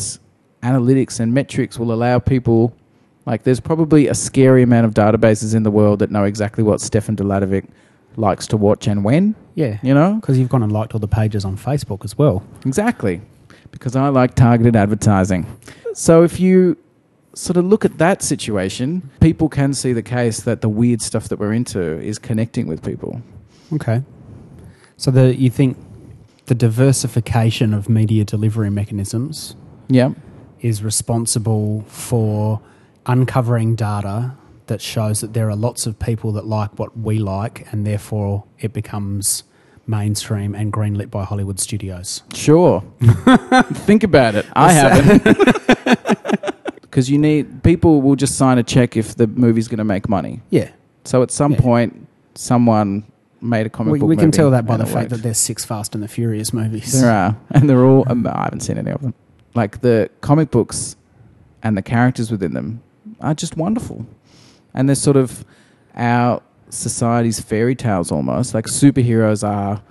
analytics 0.62 1.20
and 1.20 1.32
metrics 1.32 1.78
will 1.78 1.92
allow 1.92 2.18
people. 2.18 2.72
Like, 3.26 3.42
there's 3.42 3.60
probably 3.60 4.06
a 4.08 4.14
scary 4.14 4.62
amount 4.62 4.86
of 4.86 4.94
databases 4.94 5.54
in 5.54 5.62
the 5.64 5.70
world 5.70 5.98
that 6.00 6.10
know 6.10 6.24
exactly 6.24 6.62
what 6.62 6.80
Stefan 6.80 7.16
Deladovic 7.16 7.64
likes 8.16 8.46
to 8.48 8.56
watch 8.56 8.86
and 8.86 9.02
when. 9.04 9.34
Yeah. 9.54 9.78
You 9.82 9.94
know 9.94 10.14
Because 10.14 10.38
you've 10.38 10.48
gone 10.48 10.62
and 10.62 10.72
liked 10.72 10.94
all 10.94 11.00
the 11.00 11.08
pages 11.08 11.44
on 11.44 11.56
Facebook 11.56 12.04
as 12.04 12.16
well. 12.18 12.42
exactly 12.64 13.20
because 13.72 13.94
I 13.96 14.08
like 14.08 14.34
targeted 14.34 14.74
advertising. 14.76 15.44
So 15.94 16.22
if 16.22 16.38
you 16.40 16.76
sort 17.36 17.56
of 17.58 17.64
look 17.66 17.84
at 17.84 17.98
that 17.98 18.22
situation, 18.22 19.10
people 19.20 19.48
can 19.48 19.74
see 19.74 19.92
the 19.92 20.02
case 20.02 20.40
that 20.40 20.60
the 20.62 20.68
weird 20.68 21.02
stuff 21.02 21.28
that 21.28 21.38
we're 21.38 21.52
into 21.52 21.80
is 22.00 22.18
connecting 22.18 22.66
with 22.66 22.82
people. 22.82 23.20
Okay. 23.74 24.02
So 24.96 25.10
the 25.10 25.34
you 25.36 25.50
think 25.50 25.76
the 26.46 26.54
diversification 26.54 27.74
of 27.74 27.88
media 27.88 28.24
delivery 28.24 28.70
mechanisms 28.70 29.54
Yeah. 29.88 30.10
is 30.60 30.82
responsible 30.82 31.84
for 31.88 32.60
uncovering 33.04 33.74
data 33.74 34.32
that 34.68 34.80
shows 34.80 35.20
that 35.20 35.32
there 35.34 35.48
are 35.50 35.56
lots 35.56 35.86
of 35.86 35.98
people 35.98 36.32
that 36.32 36.46
like 36.46 36.78
what 36.78 36.96
we 36.98 37.18
like 37.18 37.66
and 37.72 37.86
therefore 37.86 38.44
it 38.58 38.72
becomes 38.72 39.42
mainstream 39.86 40.54
and 40.54 40.72
greenlit 40.72 41.10
by 41.10 41.22
Hollywood 41.24 41.60
studios. 41.60 42.22
Sure. 42.34 42.82
Think 43.86 44.02
about 44.02 44.34
it. 44.34 44.46
I 44.54 44.72
haven't. 44.72 46.16
Because 46.96 47.10
you 47.10 47.18
need 47.18 47.62
people 47.62 48.00
will 48.00 48.16
just 48.16 48.36
sign 48.38 48.56
a 48.56 48.62
check 48.62 48.96
if 48.96 49.16
the 49.16 49.26
movie's 49.26 49.68
going 49.68 49.76
to 49.76 49.84
make 49.84 50.08
money. 50.08 50.40
Yeah. 50.48 50.70
So 51.04 51.22
at 51.22 51.30
some 51.30 51.52
Yeah. 51.52 51.60
point, 51.60 52.08
someone 52.34 53.04
made 53.42 53.66
a 53.66 53.68
comic 53.68 53.92
We, 53.92 53.98
book. 53.98 54.08
we 54.08 54.16
can 54.16 54.30
tell 54.30 54.50
that 54.52 54.64
by 54.64 54.78
the 54.78 54.86
fact 54.86 55.10
that 55.10 55.22
there's 55.22 55.36
six 55.36 55.62
Fast 55.62 55.94
and 55.94 56.02
the 56.02 56.08
Furious 56.08 56.54
movies. 56.54 56.98
there 56.98 57.10
are, 57.10 57.36
and 57.50 57.68
they're 57.68 57.84
all. 57.84 58.04
Um, 58.06 58.26
I 58.26 58.44
haven't 58.44 58.60
seen 58.60 58.78
any 58.78 58.90
of 58.92 59.02
them. 59.02 59.12
Like 59.54 59.82
the 59.82 60.08
comic 60.22 60.50
books 60.50 60.96
and 61.62 61.76
the 61.76 61.82
characters 61.82 62.30
within 62.30 62.54
them 62.54 62.80
are 63.20 63.34
just 63.34 63.58
wonderful, 63.58 64.06
and 64.72 64.88
they're 64.88 64.96
sort 64.96 65.18
of 65.18 65.44
our 65.98 66.40
society's 66.70 67.40
fairy 67.40 67.74
tales 67.74 68.10
almost. 68.10 68.54
Like 68.54 68.64
superheroes 68.68 69.46
are 69.46 69.82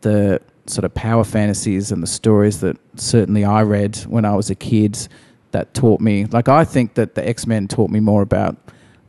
the 0.00 0.40
sort 0.66 0.84
of 0.84 0.94
power 0.94 1.22
fantasies 1.22 1.92
and 1.92 2.02
the 2.02 2.08
stories 2.08 2.58
that 2.58 2.76
certainly 2.96 3.44
I 3.44 3.62
read 3.62 3.98
when 4.08 4.24
I 4.24 4.34
was 4.34 4.50
a 4.50 4.56
kid 4.56 5.06
that 5.52 5.74
taught 5.74 6.00
me. 6.00 6.24
Like 6.26 6.48
I 6.48 6.64
think 6.64 6.94
that 6.94 7.14
the 7.14 7.26
X 7.28 7.46
Men 7.46 7.68
taught 7.68 7.90
me 7.90 8.00
more 8.00 8.22
about 8.22 8.56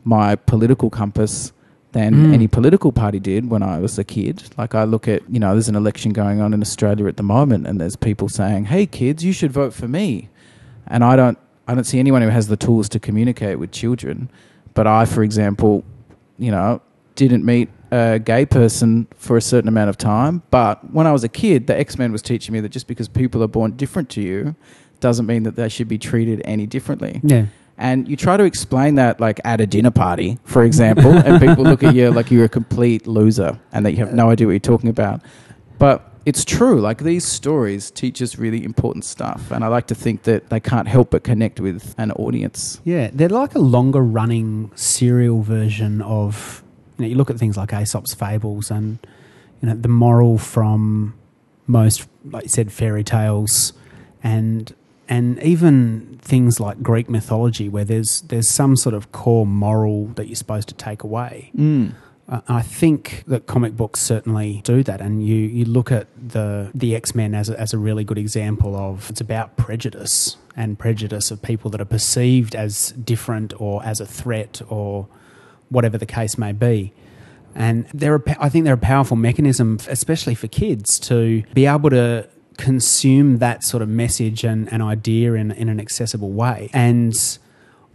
my 0.03 0.35
political 0.35 0.89
compass 0.89 1.51
than 1.91 2.13
Mm. 2.13 2.33
any 2.33 2.47
political 2.47 2.91
party 2.91 3.19
did 3.19 3.49
when 3.49 3.61
I 3.61 3.79
was 3.79 3.99
a 3.99 4.03
kid. 4.03 4.43
Like 4.57 4.73
I 4.73 4.85
look 4.85 5.07
at, 5.07 5.21
you 5.29 5.39
know, 5.39 5.51
there's 5.53 5.67
an 5.69 5.75
election 5.75 6.13
going 6.13 6.39
on 6.39 6.53
in 6.53 6.61
Australia 6.61 7.05
at 7.07 7.17
the 7.17 7.23
moment 7.23 7.67
and 7.67 7.79
there's 7.81 7.95
people 7.97 8.29
saying, 8.29 8.65
"Hey 8.65 8.85
kids, 8.85 9.23
you 9.25 9.33
should 9.33 9.51
vote 9.51 9.73
for 9.73 9.87
me." 9.87 10.29
And 10.87 11.03
I 11.03 11.15
don't 11.15 11.37
I 11.67 11.75
don't 11.75 11.83
see 11.83 11.99
anyone 11.99 12.21
who 12.21 12.29
has 12.29 12.47
the 12.47 12.57
tools 12.57 12.89
to 12.89 12.99
communicate 12.99 13.59
with 13.59 13.71
children. 13.71 14.29
But 14.73 14.87
I, 14.87 15.05
for 15.05 15.21
example, 15.23 15.83
you 16.39 16.49
know, 16.51 16.81
didn't 17.15 17.45
meet 17.45 17.69
a 17.91 18.19
gay 18.19 18.45
person 18.45 19.05
for 19.15 19.37
a 19.37 19.41
certain 19.41 19.67
amount 19.67 19.89
of 19.89 19.97
time. 19.97 20.41
But 20.49 20.91
when 20.93 21.05
I 21.07 21.11
was 21.11 21.23
a 21.23 21.29
kid, 21.29 21.67
the 21.67 21.77
X 21.77 21.97
Men 21.97 22.11
was 22.11 22.21
teaching 22.21 22.53
me 22.53 22.61
that 22.61 22.69
just 22.71 22.87
because 22.87 23.07
people 23.09 23.43
are 23.43 23.47
born 23.47 23.71
different 23.77 24.09
to 24.11 24.21
you 24.21 24.55
doesn't 25.01 25.25
mean 25.25 25.43
that 25.43 25.55
they 25.55 25.69
should 25.69 25.87
be 25.87 25.97
treated 25.97 26.41
any 26.45 26.65
differently. 26.65 27.19
Yeah. 27.23 27.47
And 27.77 28.07
you 28.07 28.15
try 28.15 28.37
to 28.37 28.43
explain 28.43 28.95
that, 28.95 29.19
like 29.19 29.41
at 29.43 29.59
a 29.59 29.65
dinner 29.65 29.91
party, 29.91 30.37
for 30.43 30.63
example, 30.63 31.11
and 31.11 31.41
people 31.41 31.63
look 31.63 31.83
at 31.83 31.95
you 31.95 32.11
like 32.11 32.29
you're 32.29 32.45
a 32.45 32.49
complete 32.49 33.07
loser 33.07 33.59
and 33.71 33.85
that 33.85 33.91
you 33.93 33.97
have 33.97 34.13
no 34.13 34.29
idea 34.29 34.45
what 34.47 34.51
you're 34.51 34.59
talking 34.59 34.89
about. 34.89 35.21
But 35.79 36.07
it's 36.25 36.45
true. 36.45 36.79
Like 36.79 36.99
these 36.99 37.25
stories 37.25 37.89
teach 37.89 38.21
us 38.21 38.37
really 38.37 38.63
important 38.63 39.03
stuff. 39.03 39.49
And 39.49 39.63
I 39.63 39.67
like 39.67 39.87
to 39.87 39.95
think 39.95 40.23
that 40.23 40.49
they 40.49 40.59
can't 40.59 40.87
help 40.87 41.09
but 41.09 41.23
connect 41.23 41.59
with 41.59 41.95
an 41.97 42.11
audience. 42.11 42.79
Yeah, 42.83 43.09
they're 43.11 43.29
like 43.29 43.55
a 43.55 43.59
longer 43.59 44.01
running 44.01 44.71
serial 44.75 45.41
version 45.41 46.01
of 46.03 46.63
you 46.97 47.05
know, 47.05 47.09
you 47.09 47.15
look 47.15 47.31
at 47.31 47.37
things 47.37 47.57
like 47.57 47.73
Aesop's 47.73 48.13
fables 48.13 48.69
and 48.69 48.99
you 49.61 49.69
know, 49.69 49.75
the 49.75 49.87
moral 49.87 50.37
from 50.37 51.15
most 51.65 52.07
like 52.25 52.43
you 52.43 52.49
said, 52.49 52.71
fairy 52.71 53.03
tales 53.03 53.73
and 54.23 54.75
and 55.07 55.41
even 55.43 56.19
things 56.21 56.59
like 56.59 56.81
Greek 56.81 57.09
mythology 57.09 57.67
where 57.69 57.85
there's 57.85 58.21
there's 58.21 58.49
some 58.49 58.75
sort 58.75 58.95
of 58.95 59.11
core 59.11 59.45
moral 59.45 60.07
that 60.15 60.27
you're 60.27 60.35
supposed 60.35 60.67
to 60.69 60.75
take 60.75 61.03
away. 61.03 61.51
Mm. 61.55 61.93
Uh, 62.29 62.39
I 62.47 62.61
think 62.61 63.23
that 63.27 63.45
comic 63.45 63.75
books 63.75 63.99
certainly 63.99 64.61
do 64.63 64.83
that, 64.83 65.01
and 65.01 65.25
you, 65.25 65.35
you 65.35 65.65
look 65.65 65.91
at 65.91 66.07
the 66.15 66.71
the 66.73 66.95
X 66.95 67.13
Men 67.13 67.35
as 67.35 67.49
a, 67.49 67.59
as 67.59 67.73
a 67.73 67.77
really 67.77 68.03
good 68.03 68.17
example 68.17 68.75
of 68.75 69.09
it's 69.09 69.21
about 69.21 69.57
prejudice 69.57 70.37
and 70.55 70.79
prejudice 70.79 71.31
of 71.31 71.41
people 71.41 71.69
that 71.71 71.81
are 71.81 71.85
perceived 71.85 72.55
as 72.55 72.91
different 72.91 73.53
or 73.59 73.83
as 73.83 73.99
a 73.99 74.05
threat 74.05 74.61
or 74.69 75.07
whatever 75.69 75.97
the 75.97 76.05
case 76.05 76.37
may 76.37 76.51
be. 76.51 76.93
And 77.53 77.85
they're 77.93 78.15
a, 78.15 78.23
I 78.39 78.49
think 78.49 78.65
they're 78.65 78.75
a 78.75 78.77
powerful 78.77 79.17
mechanism, 79.17 79.79
especially 79.87 80.35
for 80.35 80.47
kids, 80.47 80.99
to 81.01 81.43
be 81.53 81.65
able 81.65 81.89
to 81.89 82.29
consume 82.57 83.37
that 83.37 83.63
sort 83.63 83.81
of 83.81 83.89
message 83.89 84.43
and, 84.43 84.71
and 84.71 84.83
idea 84.83 85.33
in, 85.33 85.51
in 85.51 85.69
an 85.69 85.79
accessible 85.79 86.31
way. 86.31 86.69
And 86.73 87.13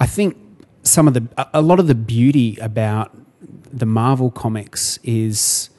I 0.01 0.07
think 0.07 0.37
some 0.83 1.09
of 1.09 1.14
the 1.14 1.29
a- 1.53 1.62
lot 1.62 1.81
of 1.81 1.87
the 1.87 1.95
beauty 1.95 2.57
about 2.61 3.16
the 3.73 3.87
Marvel 3.87 4.31
comics 4.31 4.99
is 5.03 5.71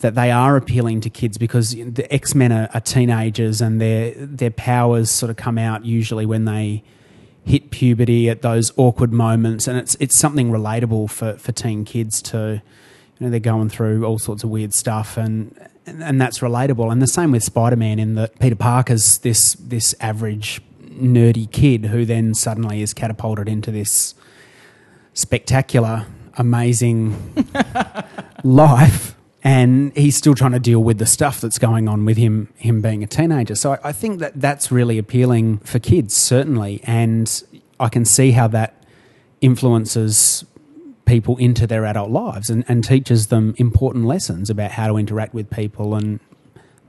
that 0.00 0.14
they 0.14 0.30
are 0.30 0.56
appealing 0.56 1.00
to 1.02 1.10
kids 1.10 1.38
because 1.38 1.72
the 1.72 2.06
X 2.12 2.34
Men 2.34 2.52
are, 2.52 2.68
are 2.72 2.80
teenagers 2.80 3.60
and 3.60 3.80
their 3.80 4.12
their 4.14 4.50
powers 4.50 5.10
sort 5.10 5.30
of 5.30 5.36
come 5.36 5.58
out 5.58 5.84
usually 5.84 6.26
when 6.26 6.44
they 6.44 6.82
hit 7.44 7.70
puberty 7.70 8.28
at 8.28 8.42
those 8.42 8.72
awkward 8.76 9.12
moments, 9.12 9.66
and 9.66 9.78
it's 9.78 9.96
it's 10.00 10.16
something 10.16 10.50
relatable 10.50 11.10
for, 11.10 11.34
for 11.34 11.52
teen 11.52 11.84
kids 11.84 12.20
to 12.22 12.62
you 13.18 13.26
know 13.26 13.30
they're 13.30 13.40
going 13.40 13.68
through 13.68 14.04
all 14.04 14.18
sorts 14.18 14.44
of 14.44 14.50
weird 14.50 14.74
stuff 14.74 15.16
and. 15.16 15.54
And, 15.86 16.04
and 16.04 16.20
that's 16.20 16.40
relatable, 16.40 16.92
and 16.92 17.00
the 17.00 17.06
same 17.06 17.30
with 17.30 17.42
Spider-Man. 17.42 17.98
In 17.98 18.14
that 18.16 18.38
Peter 18.38 18.54
Parker's 18.54 19.16
this 19.20 19.54
this 19.54 19.94
average 20.00 20.60
nerdy 21.00 21.50
kid 21.50 21.86
who 21.86 22.04
then 22.04 22.34
suddenly 22.34 22.82
is 22.82 22.92
catapulted 22.92 23.48
into 23.48 23.70
this 23.70 24.14
spectacular, 25.14 26.06
amazing 26.34 27.16
life, 28.44 29.16
and 29.42 29.96
he's 29.96 30.16
still 30.16 30.34
trying 30.34 30.52
to 30.52 30.60
deal 30.60 30.82
with 30.82 30.98
the 30.98 31.06
stuff 31.06 31.40
that's 31.40 31.58
going 31.58 31.88
on 31.88 32.04
with 32.04 32.16
him, 32.16 32.52
him 32.56 32.80
being 32.80 33.02
a 33.02 33.06
teenager. 33.06 33.54
So 33.54 33.72
I, 33.72 33.78
I 33.84 33.92
think 33.92 34.20
that 34.20 34.40
that's 34.40 34.70
really 34.70 34.98
appealing 34.98 35.58
for 35.58 35.78
kids, 35.78 36.14
certainly, 36.14 36.80
and 36.84 37.42
I 37.80 37.88
can 37.88 38.04
see 38.04 38.32
how 38.32 38.48
that 38.48 38.82
influences 39.40 40.44
people 41.08 41.36
into 41.38 41.66
their 41.66 41.84
adult 41.84 42.10
lives 42.10 42.50
and, 42.50 42.64
and 42.68 42.84
teaches 42.84 43.28
them 43.28 43.54
important 43.56 44.04
lessons 44.04 44.50
about 44.50 44.72
how 44.72 44.86
to 44.86 44.96
interact 44.96 45.34
with 45.34 45.50
people 45.50 45.94
and 45.94 46.20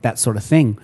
that 0.02 0.18
sort 0.18 0.36
of 0.36 0.44
thing. 0.44 0.78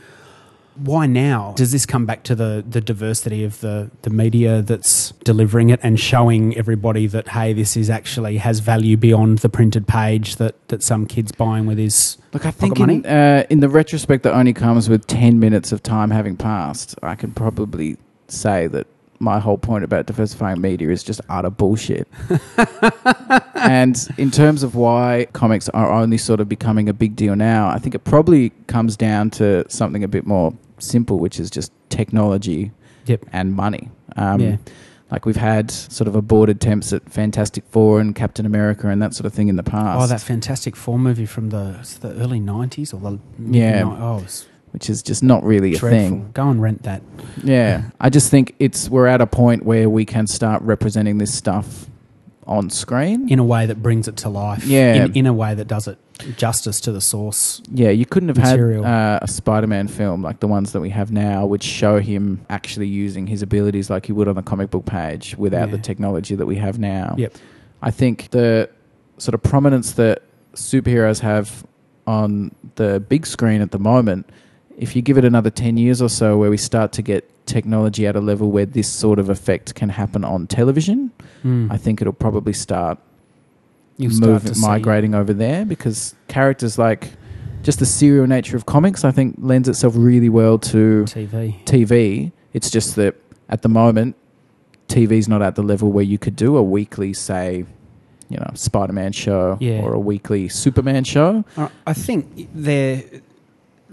Why 0.76 1.06
now? 1.06 1.54
Does 1.56 1.72
this 1.72 1.86
come 1.86 2.04
back 2.04 2.22
to 2.24 2.34
the, 2.34 2.62
the 2.68 2.82
diversity 2.82 3.44
of 3.44 3.60
the, 3.60 3.90
the 4.02 4.10
media 4.10 4.60
that's 4.60 5.12
delivering 5.24 5.70
it 5.70 5.80
and 5.82 5.98
showing 5.98 6.56
everybody 6.56 7.06
that, 7.06 7.28
hey, 7.28 7.54
this 7.54 7.76
is 7.78 7.88
actually 7.88 8.36
has 8.38 8.60
value 8.60 8.96
beyond 8.96 9.38
the 9.38 9.48
printed 9.48 9.86
page 9.86 10.36
that, 10.36 10.68
that 10.68 10.82
some 10.82 11.06
kid's 11.06 11.32
buying 11.32 11.64
with 11.64 11.78
his 11.78 12.18
Look, 12.34 12.44
I 12.44 12.50
think 12.50 12.78
money? 12.78 12.96
in, 12.96 13.06
uh, 13.06 13.44
in 13.48 13.60
the 13.60 13.70
retrospect 13.70 14.22
that 14.24 14.34
only 14.34 14.52
comes 14.52 14.88
with 14.90 15.06
10 15.06 15.38
minutes 15.38 15.72
of 15.72 15.82
time 15.82 16.10
having 16.10 16.36
passed, 16.36 16.94
I 17.02 17.14
can 17.14 17.32
probably 17.32 17.96
say 18.28 18.66
that 18.66 18.86
my 19.20 19.38
whole 19.38 19.58
point 19.58 19.84
about 19.84 20.06
diversifying 20.06 20.60
media 20.60 20.90
is 20.90 21.02
just 21.02 21.20
utter 21.28 21.50
bullshit. 21.50 22.06
and 23.54 24.08
in 24.18 24.30
terms 24.30 24.62
of 24.62 24.74
why 24.74 25.26
comics 25.32 25.68
are 25.70 25.90
only 25.92 26.18
sort 26.18 26.40
of 26.40 26.48
becoming 26.48 26.88
a 26.88 26.92
big 26.94 27.16
deal 27.16 27.36
now, 27.36 27.68
I 27.68 27.78
think 27.78 27.94
it 27.94 28.00
probably 28.04 28.50
comes 28.66 28.96
down 28.96 29.30
to 29.32 29.64
something 29.68 30.04
a 30.04 30.08
bit 30.08 30.26
more 30.26 30.54
simple, 30.78 31.18
which 31.18 31.40
is 31.40 31.50
just 31.50 31.72
technology 31.88 32.72
Yep. 33.06 33.26
and 33.32 33.54
money. 33.54 33.90
Um, 34.16 34.40
Yeah. 34.40 34.56
Like 35.08 35.24
we've 35.24 35.36
had 35.36 35.70
sort 35.70 36.08
of 36.08 36.16
aborted 36.16 36.56
attempts 36.56 36.92
at 36.92 37.08
Fantastic 37.08 37.62
Four 37.70 38.00
and 38.00 38.12
Captain 38.12 38.44
America 38.44 38.88
and 38.88 39.00
that 39.00 39.14
sort 39.14 39.24
of 39.26 39.32
thing 39.32 39.46
in 39.46 39.54
the 39.54 39.62
past. 39.62 40.02
Oh, 40.02 40.06
that 40.08 40.20
Fantastic 40.20 40.74
Four 40.74 40.98
movie 40.98 41.26
from 41.26 41.50
the, 41.50 41.76
the 42.00 42.08
early 42.14 42.40
90s 42.40 42.92
or 42.92 42.98
the 42.98 43.18
Yeah. 43.56 43.84
mid- 43.84 43.98
Oh, 44.00 44.24
which 44.76 44.90
is 44.90 45.02
just 45.02 45.22
not 45.22 45.42
really 45.42 45.72
a 45.74 45.78
dreadful. 45.78 45.98
thing. 46.18 46.30
Go 46.34 46.50
and 46.50 46.60
rent 46.60 46.82
that. 46.82 47.00
Yeah, 47.42 47.84
I 47.98 48.10
just 48.10 48.30
think 48.30 48.54
it's 48.58 48.90
we're 48.90 49.06
at 49.06 49.22
a 49.22 49.26
point 49.26 49.64
where 49.64 49.88
we 49.88 50.04
can 50.04 50.26
start 50.26 50.60
representing 50.60 51.16
this 51.16 51.32
stuff 51.34 51.86
on 52.46 52.68
screen. 52.68 53.26
in 53.30 53.38
a 53.38 53.44
way 53.44 53.64
that 53.64 53.82
brings 53.82 54.06
it 54.06 54.16
to 54.18 54.28
life. 54.28 54.66
Yeah. 54.66 55.06
In, 55.06 55.12
in 55.14 55.26
a 55.26 55.32
way 55.32 55.54
that 55.54 55.66
does 55.66 55.88
it 55.88 55.96
justice 56.36 56.78
to 56.82 56.92
the 56.92 57.00
source. 57.00 57.62
Yeah, 57.72 57.88
you 57.88 58.04
couldn't 58.04 58.28
have 58.28 58.36
Material. 58.36 58.84
had 58.84 59.14
uh, 59.14 59.18
a 59.22 59.28
Spider-Man 59.28 59.88
film 59.88 60.20
like 60.22 60.40
the 60.40 60.46
ones 60.46 60.72
that 60.72 60.80
we 60.80 60.90
have 60.90 61.10
now, 61.10 61.46
which 61.46 61.64
show 61.64 61.98
him 61.98 62.44
actually 62.50 62.86
using 62.88 63.26
his 63.28 63.40
abilities 63.40 63.88
like 63.88 64.04
he 64.04 64.12
would 64.12 64.28
on 64.28 64.34
the 64.34 64.42
comic 64.42 64.70
book 64.70 64.84
page 64.84 65.36
without 65.38 65.70
the 65.70 65.78
Yeah. 65.78 65.82
technology 65.84 66.34
that 66.34 66.44
we 66.46 66.56
have 66.56 66.78
now. 66.78 67.14
Yep. 67.16 67.32
I 67.80 67.90
think 67.90 68.28
the 68.30 68.68
sort 69.16 69.34
of 69.34 69.42
prominence 69.42 69.92
that 69.92 70.22
superheroes 70.52 71.20
have 71.20 71.66
on 72.06 72.54
the 72.76 73.00
big 73.00 73.26
screen 73.26 73.60
at 73.62 73.70
the 73.72 73.78
moment, 73.80 74.28
if 74.76 74.94
you 74.94 75.02
give 75.02 75.16
it 75.18 75.24
another 75.24 75.50
10 75.50 75.76
years 75.76 76.02
or 76.02 76.08
so 76.08 76.36
where 76.36 76.50
we 76.50 76.56
start 76.56 76.92
to 76.92 77.02
get 77.02 77.28
technology 77.46 78.06
at 78.06 78.14
a 78.16 78.20
level 78.20 78.50
where 78.50 78.66
this 78.66 78.88
sort 78.88 79.18
of 79.18 79.28
effect 79.30 79.74
can 79.74 79.88
happen 79.88 80.24
on 80.24 80.46
television, 80.46 81.10
Mm. 81.44 81.70
I 81.70 81.76
think 81.76 82.00
it'll 82.00 82.12
probably 82.12 82.52
start 82.52 82.98
You'll 83.98 84.10
start 84.12 84.32
moving, 84.32 84.54
see- 84.54 84.60
migrating 84.66 85.14
over 85.14 85.32
there 85.32 85.64
because 85.64 86.14
characters 86.28 86.76
like 86.78 87.10
just 87.62 87.78
the 87.78 87.86
serial 87.86 88.26
nature 88.26 88.56
of 88.56 88.66
comics, 88.66 89.04
I 89.04 89.10
think, 89.12 89.36
lends 89.38 89.68
itself 89.68 89.94
really 89.96 90.28
well 90.28 90.58
to 90.58 91.04
TV. 91.06 91.54
TV. 91.64 92.32
It's 92.52 92.70
just 92.70 92.96
that 92.96 93.14
at 93.48 93.62
the 93.62 93.68
moment, 93.68 94.16
TV's 94.88 95.28
not 95.28 95.40
at 95.42 95.54
the 95.56 95.62
level 95.62 95.90
where 95.92 96.04
you 96.04 96.18
could 96.18 96.36
do 96.36 96.56
a 96.56 96.62
weekly, 96.62 97.12
say, 97.12 97.64
you 98.28 98.36
know, 98.36 98.50
Spider 98.54 98.92
Man 98.92 99.12
show 99.12 99.56
Yeah. 99.60 99.80
or 99.82 99.92
a 99.94 99.98
weekly 100.00 100.48
Superman 100.48 101.04
show. 101.04 101.44
I 101.86 101.92
think 101.92 102.48
there. 102.54 103.02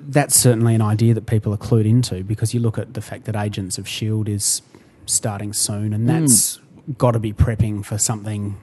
That's 0.07 0.35
certainly 0.35 0.75
an 0.75 0.81
idea 0.81 1.13
that 1.13 1.25
people 1.25 1.53
are 1.53 1.57
clued 1.57 1.85
into 1.85 2.23
because 2.23 2.53
you 2.53 2.59
look 2.59 2.77
at 2.77 2.93
the 2.93 3.01
fact 3.01 3.25
that 3.25 3.35
Agents 3.35 3.77
of 3.77 3.87
Shield 3.87 4.27
is 4.29 4.61
starting 5.05 5.53
soon, 5.53 5.93
and 5.93 6.07
Mm. 6.07 6.19
that's 6.21 6.59
got 6.97 7.11
to 7.11 7.19
be 7.19 7.31
prepping 7.33 7.83
for 7.85 7.97
something 7.97 8.57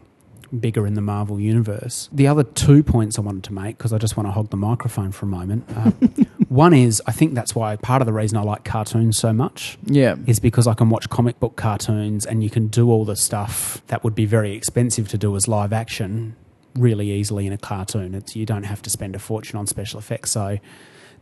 bigger 0.58 0.84
in 0.86 0.94
the 0.94 1.00
Marvel 1.00 1.38
universe. 1.38 2.08
The 2.12 2.26
other 2.26 2.42
two 2.42 2.82
points 2.82 3.18
I 3.18 3.22
wanted 3.22 3.44
to 3.44 3.52
make 3.52 3.78
because 3.78 3.92
I 3.92 3.98
just 3.98 4.16
want 4.16 4.26
to 4.26 4.32
hog 4.32 4.50
the 4.50 4.56
microphone 4.56 5.12
for 5.12 5.24
a 5.26 5.28
moment. 5.28 5.64
Uh, 5.76 5.92
one 6.48 6.74
is 6.74 7.00
I 7.06 7.12
think 7.12 7.34
that's 7.34 7.54
why 7.54 7.76
part 7.76 8.02
of 8.02 8.06
the 8.06 8.12
reason 8.12 8.36
I 8.36 8.42
like 8.42 8.64
cartoons 8.64 9.16
so 9.16 9.32
much 9.32 9.78
Yeah. 9.86 10.16
is 10.26 10.40
because 10.40 10.66
I 10.66 10.74
can 10.74 10.90
watch 10.90 11.08
comic 11.08 11.38
book 11.38 11.54
cartoons 11.54 12.26
and 12.26 12.42
you 12.42 12.50
can 12.50 12.66
do 12.66 12.90
all 12.90 13.04
the 13.04 13.14
stuff 13.14 13.80
that 13.86 14.02
would 14.02 14.16
be 14.16 14.24
very 14.26 14.52
expensive 14.56 15.06
to 15.10 15.18
do 15.18 15.36
as 15.36 15.46
live 15.46 15.72
action 15.72 16.34
really 16.74 17.12
easily 17.12 17.46
in 17.46 17.52
a 17.52 17.58
cartoon. 17.58 18.14
It's 18.16 18.34
you 18.34 18.44
don't 18.44 18.64
have 18.64 18.82
to 18.82 18.90
spend 18.90 19.14
a 19.14 19.20
fortune 19.20 19.56
on 19.56 19.68
special 19.68 20.00
effects, 20.00 20.32
so 20.32 20.58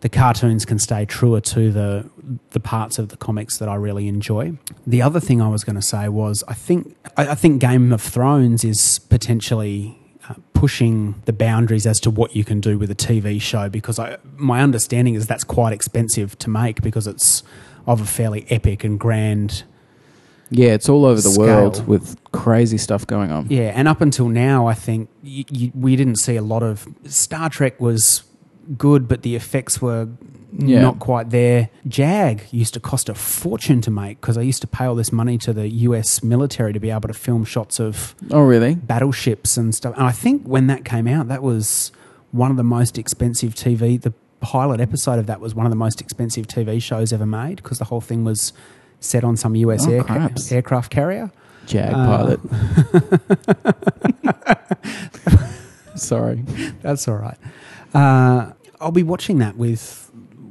the 0.00 0.08
cartoons 0.08 0.64
can 0.64 0.78
stay 0.78 1.04
truer 1.04 1.40
to 1.40 1.72
the 1.72 2.08
the 2.50 2.60
parts 2.60 2.98
of 2.98 3.08
the 3.08 3.16
comics 3.16 3.58
that 3.58 3.68
I 3.68 3.74
really 3.74 4.06
enjoy. 4.08 4.52
The 4.86 5.02
other 5.02 5.20
thing 5.20 5.40
I 5.42 5.48
was 5.48 5.64
going 5.64 5.76
to 5.76 5.82
say 5.82 6.08
was 6.08 6.44
I 6.48 6.54
think 6.54 6.94
I, 7.16 7.28
I 7.28 7.34
think 7.34 7.60
Game 7.60 7.92
of 7.92 8.00
Thrones 8.02 8.64
is 8.64 9.00
potentially 9.00 9.98
uh, 10.28 10.34
pushing 10.52 11.14
the 11.24 11.32
boundaries 11.32 11.86
as 11.86 11.98
to 12.00 12.10
what 12.10 12.36
you 12.36 12.44
can 12.44 12.60
do 12.60 12.78
with 12.78 12.90
a 12.90 12.94
TV 12.94 13.40
show 13.40 13.68
because 13.68 13.98
I, 13.98 14.18
my 14.36 14.60
understanding 14.62 15.14
is 15.14 15.26
that's 15.26 15.44
quite 15.44 15.72
expensive 15.72 16.38
to 16.40 16.50
make 16.50 16.80
because 16.82 17.06
it's 17.06 17.42
of 17.86 18.00
a 18.00 18.04
fairly 18.04 18.46
epic 18.50 18.84
and 18.84 19.00
grand 19.00 19.64
Yeah, 20.50 20.74
it's 20.74 20.88
all 20.88 21.04
over 21.06 21.20
the 21.20 21.30
Scale. 21.30 21.46
world 21.46 21.86
with 21.88 22.16
crazy 22.32 22.78
stuff 22.78 23.06
going 23.06 23.30
on. 23.32 23.46
Yeah, 23.50 23.72
and 23.74 23.88
up 23.88 24.00
until 24.00 24.28
now, 24.28 24.66
I 24.68 24.74
think 24.74 25.08
y 25.24 25.44
y 25.50 25.72
we 25.74 25.96
didn't 25.96 26.16
see 26.16 26.36
a 26.36 26.42
lot 26.42 26.62
of 26.62 26.86
Star 27.06 27.48
Trek 27.50 27.80
was 27.80 28.22
good, 28.76 29.08
but 29.08 29.22
the 29.22 29.34
effects 29.36 29.80
were 29.80 30.08
Yeah. 30.58 30.80
not 30.80 30.98
quite 30.98 31.30
there. 31.30 31.68
Jag 31.86 32.42
used 32.50 32.74
to 32.74 32.80
cost 32.80 33.08
a 33.08 33.14
fortune 33.14 33.80
to 33.82 33.90
make 33.90 34.20
because 34.20 34.36
I 34.38 34.42
used 34.42 34.60
to 34.62 34.66
pay 34.66 34.84
all 34.86 34.94
this 34.94 35.12
money 35.12 35.38
to 35.38 35.52
the 35.52 35.68
U.S. 35.88 36.22
military 36.22 36.72
to 36.72 36.80
be 36.80 36.90
able 36.90 37.08
to 37.08 37.14
film 37.14 37.44
shots 37.44 37.78
of 37.80 38.14
Oh, 38.30 38.40
really? 38.40 38.74
battleships 38.74 39.56
and 39.56 39.74
stuff. 39.74 39.94
And 39.96 40.04
I 40.06 40.12
think 40.12 40.42
when 40.46 40.66
that 40.68 40.84
came 40.84 41.06
out, 41.06 41.28
that 41.28 41.42
was 41.42 41.92
one 42.32 42.50
of 42.50 42.56
the 42.56 42.64
most 42.64 42.98
expensive 42.98 43.54
TV. 43.54 44.00
The 44.00 44.12
pilot 44.40 44.80
episode 44.80 45.18
of 45.18 45.26
that 45.26 45.40
was 45.40 45.54
one 45.54 45.66
of 45.66 45.70
the 45.70 45.76
most 45.76 46.00
expensive 46.00 46.46
TV 46.46 46.80
shows 46.80 47.12
ever 47.12 47.26
made 47.26 47.56
because 47.56 47.78
the 47.78 47.84
whole 47.86 48.00
thing 48.00 48.24
was 48.24 48.52
set 49.00 49.24
on 49.24 49.36
some 49.36 49.54
U.S. 49.56 49.86
Oh, 49.86 49.92
air 49.92 50.30
aircraft 50.50 50.90
carrier. 50.90 51.30
Jag 51.66 51.92
Uh, 51.92 52.06
pilot. 52.06 52.40
Sorry. 55.94 56.42
That's 56.82 57.06
all 57.08 57.16
right. 57.16 57.36
Uh, 57.94 58.52
I'll 58.80 58.90
be 58.92 59.02
watching 59.02 59.38
that 59.38 59.56
with 59.56 60.10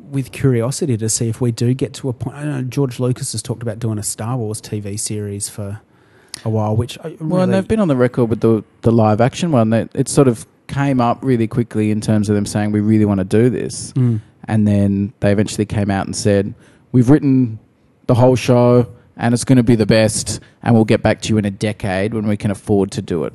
with 0.09 0.31
curiosity 0.31 0.95
to 0.97 1.09
see 1.09 1.27
if 1.27 1.41
we 1.41 1.51
do 1.51 1.73
get 1.73 1.93
to 1.93 2.07
a 2.09 2.13
point. 2.13 2.37
I 2.37 2.43
know 2.45 2.61
George 2.63 2.97
Lucas 2.99 3.33
has 3.33 3.41
talked 3.41 3.61
about 3.61 3.77
doing 3.79 3.97
a 3.97 4.03
Star 4.03 4.37
Wars 4.37 4.61
TV 4.61 4.97
series 4.97 5.49
for 5.49 5.81
a 6.45 6.49
while, 6.49 6.75
which 6.77 6.97
I 6.99 7.17
Well, 7.19 7.41
really- 7.41 7.51
they've 7.51 7.67
been 7.67 7.81
on 7.81 7.87
the 7.89 7.95
record 7.97 8.25
with 8.25 8.39
the 8.41 8.63
the 8.81 8.91
live 8.91 9.19
action 9.21 9.51
one. 9.51 9.69
That 9.71 9.89
it 9.93 10.07
sort 10.07 10.27
of 10.27 10.45
came 10.67 10.99
up 11.01 11.19
really 11.23 11.47
quickly 11.47 11.91
in 11.91 11.99
terms 12.01 12.29
of 12.29 12.35
them 12.35 12.45
saying 12.45 12.71
we 12.71 12.79
really 12.81 13.05
want 13.05 13.19
to 13.19 13.23
do 13.25 13.49
this, 13.49 13.91
Mm. 13.93 14.21
and 14.45 14.67
then 14.67 15.13
they 15.21 15.31
eventually 15.31 15.65
came 15.65 15.89
out 15.91 16.05
and 16.05 16.15
said 16.15 16.53
we've 16.91 17.09
written 17.09 17.59
the 18.07 18.15
whole 18.15 18.35
show 18.35 18.87
and 19.17 19.33
it's 19.33 19.43
going 19.43 19.57
to 19.57 19.63
be 19.63 19.75
the 19.75 19.85
best, 19.85 20.39
and 20.63 20.75
we'll 20.75 20.85
get 20.85 21.01
back 21.01 21.21
to 21.23 21.29
you 21.29 21.37
in 21.39 21.43
a 21.45 21.49
decade 21.51 22.13
when 22.13 22.27
we 22.27 22.37
can 22.37 22.51
afford 22.51 22.91
to 22.91 23.01
do 23.01 23.23
it. 23.23 23.33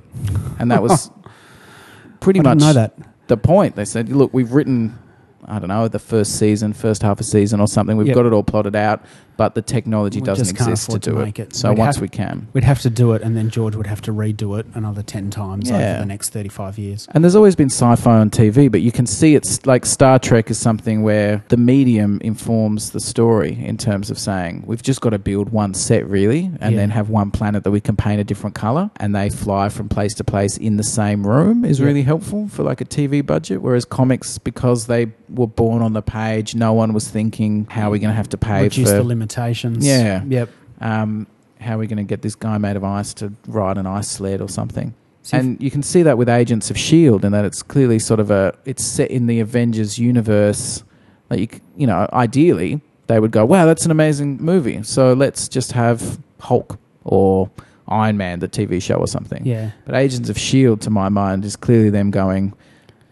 And 0.61 0.71
that 0.71 0.81
was 0.83 1.11
pretty 2.21 2.39
I 2.41 2.43
much 2.45 2.59
didn't 2.59 2.69
know 2.69 2.73
that. 2.75 2.95
The 3.33 3.37
point. 3.39 3.75
They 3.77 3.85
said, 3.87 4.09
look, 4.11 4.33
we've 4.35 4.53
written. 4.53 4.99
I 5.45 5.59
don't 5.59 5.69
know 5.69 5.89
the 5.89 5.99
first 5.99 6.39
season, 6.39 6.73
first 6.73 7.03
half 7.03 7.19
of 7.19 7.27
season, 7.27 7.61
or 7.61 7.67
something. 7.67 7.97
We've 7.97 8.07
Yep. 8.09 8.15
got 8.15 8.27
it 8.27 8.33
all 8.33 8.45
plotted 8.45 8.77
out, 8.77 9.03
but 9.37 9.55
the 9.55 9.63
technology 9.63 10.21
We 10.21 10.27
doesn't 10.27 10.51
exist 10.51 10.91
to 10.91 10.99
do 10.99 11.21
it. 11.21 11.39
it. 11.39 11.55
So 11.55 11.71
We'd 11.71 11.79
once 11.79 11.97
have- 11.97 12.03
we 12.03 12.09
can, 12.09 12.49
We'd 12.53 12.65
have 12.65 12.81
to 12.83 12.91
do 12.91 13.13
it, 13.13 13.23
and 13.23 13.37
then 13.37 13.51
George 13.51 13.75
would 13.77 13.87
have 13.87 14.03
to 14.03 14.13
redo 14.13 14.59
it 14.59 14.67
another 14.75 15.03
ten 15.03 15.31
times 15.31 15.71
Yeah. 15.71 15.77
over 15.93 16.01
the 16.01 16.07
next 16.07 16.31
thirty-five 16.31 16.79
years. 16.79 17.07
And 17.13 17.25
there's 17.25 17.35
always 17.37 17.57
been 17.57 17.71
sci-fi 17.71 18.19
on 18.19 18.31
TV, 18.31 18.69
but 18.71 18.83
you 18.83 18.93
can 18.93 19.07
see 19.07 19.35
it's 19.35 19.65
like 19.67 19.87
Star 19.87 20.19
Trek 20.19 20.51
is 20.51 20.59
something 20.59 21.03
where 21.03 21.45
the 21.49 21.57
medium 21.57 22.19
informs 22.23 22.91
the 22.91 23.01
story 23.01 23.59
in 23.65 23.77
terms 23.77 24.11
of 24.11 24.19
saying 24.19 24.65
we've 24.67 24.83
just 24.83 25.01
got 25.01 25.11
to 25.11 25.19
build 25.19 25.51
one 25.51 25.75
set 25.75 26.09
really, 26.09 26.51
and 26.61 26.75
Yeah. 26.75 26.81
then 26.81 26.91
have 26.91 27.09
one 27.09 27.31
planet 27.31 27.65
that 27.65 27.71
we 27.71 27.81
can 27.81 27.97
paint 27.97 28.21
a 28.21 28.25
different 28.25 28.55
color, 28.55 28.91
and 28.99 29.15
they 29.15 29.29
fly 29.31 29.69
from 29.69 29.89
place 29.89 30.15
to 30.15 30.25
place 30.25 30.57
in 30.57 30.77
the 30.77 30.85
same 30.85 31.27
room 31.27 31.65
is 31.65 31.81
Yeah. 31.81 31.87
really 31.87 32.03
helpful 32.03 32.49
for 32.49 32.63
like 32.63 32.81
a 32.81 32.85
TV 32.85 33.21
budget. 33.21 33.63
Whereas 33.63 33.85
comics, 33.85 34.39
because 34.39 34.87
they 34.87 35.07
were 35.29 35.47
born 35.47 35.83
on 35.83 35.93
the 35.93 36.03
page, 36.03 36.55
no 36.55 36.73
one 36.73 36.93
was 36.93 37.09
thinking 37.09 37.67
how 37.71 37.89
are 37.89 37.91
we 37.91 37.99
going 37.99 38.11
to 38.11 38.17
have 38.17 38.29
to 38.31 38.37
pay 38.37 38.65
Reduce 38.65 38.91
for 38.91 38.97
the 38.97 39.03
limitations. 39.23 39.87
Yeah. 39.87 40.23
Yep. 40.27 40.51
um, 40.81 41.27
how 41.61 41.77
are 41.77 41.79
we 41.79 41.87
going 41.87 41.99
to 41.99 42.03
get 42.03 42.23
this 42.23 42.35
guy 42.35 42.59
made 42.59 42.75
of 42.75 42.83
ice 42.83 43.15
to 43.15 43.33
ride 43.47 43.79
an 43.79 43.87
ice 43.87 44.09
sled 44.09 44.41
or 44.41 44.49
something. 44.49 44.95
If- 45.25 45.33
and 45.33 45.63
you 45.63 45.71
can 45.71 45.83
see 45.85 46.03
that 46.03 46.19
with 46.19 46.29
Agents 46.29 46.71
of 46.73 46.77
Shield, 46.77 47.25
and 47.25 47.33
that 47.33 47.45
it's 47.45 47.63
clearly 47.63 48.01
sort 48.01 48.19
of 48.19 48.31
a 48.33 48.53
it's 48.65 48.83
set 48.83 49.11
in 49.13 49.29
the 49.29 49.39
Avengers 49.39 49.97
universe. 49.99 50.83
Like 51.31 51.39
you, 51.41 51.61
you 51.77 51.87
know, 51.87 52.09
ideally 52.13 52.81
they 53.07 53.21
would 53.21 53.31
go, 53.31 53.45
"Wow, 53.45 53.65
that's 53.67 53.85
an 53.85 53.93
amazing 53.93 54.39
movie." 54.43 54.83
So 54.83 55.13
let's 55.13 55.49
just 55.49 55.71
have 55.73 56.19
Hulk 56.41 56.77
or 57.05 57.49
Iron 57.87 58.17
Man, 58.17 58.41
the 58.41 58.49
TV 58.49 58.83
show 58.83 58.97
or 58.97 59.07
something. 59.07 59.47
yeah. 59.47 59.71
But 59.85 59.95
Agents 59.95 60.29
of 60.29 60.37
Shield, 60.39 60.81
to 60.81 60.91
my 60.91 61.09
mind, 61.09 61.45
is 61.45 61.55
clearly 61.55 61.91
them 61.91 62.11
going, 62.11 62.55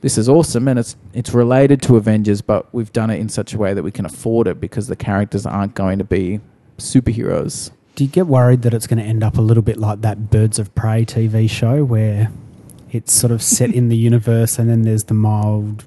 "This 0.00 0.16
is 0.18 0.28
awesome," 0.28 0.66
and 0.68 0.78
it's 0.78 0.96
it's 1.12 1.32
related 1.34 1.82
to 1.82 1.96
Avengers, 1.96 2.40
but 2.42 2.72
we've 2.74 2.92
done 2.92 3.10
it 3.10 3.18
in 3.20 3.28
such 3.28 3.54
a 3.54 3.58
way 3.58 3.74
that 3.74 3.82
we 3.82 3.90
can 3.90 4.04
afford 4.06 4.46
it 4.46 4.60
because 4.60 4.86
the 4.88 4.96
characters 4.96 5.46
aren't 5.46 5.74
going 5.74 5.98
to 5.98 6.04
be 6.04 6.40
superheroes. 6.78 7.70
Do 7.96 8.04
you 8.04 8.10
get 8.10 8.26
worried 8.26 8.62
that 8.62 8.72
it's 8.72 8.86
going 8.86 8.98
to 9.02 9.04
end 9.04 9.22
up 9.22 9.36
a 9.36 9.42
little 9.42 9.62
bit 9.62 9.76
like 9.76 10.00
that 10.02 10.30
Birds 10.30 10.58
of 10.58 10.74
Prey 10.74 11.04
TV 11.04 11.48
show 11.50 11.84
where 11.84 12.30
It's 12.92 13.12
sort 13.12 13.30
of 13.30 13.40
set 13.42 13.72
in 13.72 13.88
the 13.88 13.96
universe, 14.10 14.58
and 14.58 14.68
then 14.68 14.82
there's 14.82 15.04
the 15.04 15.14
mild 15.14 15.84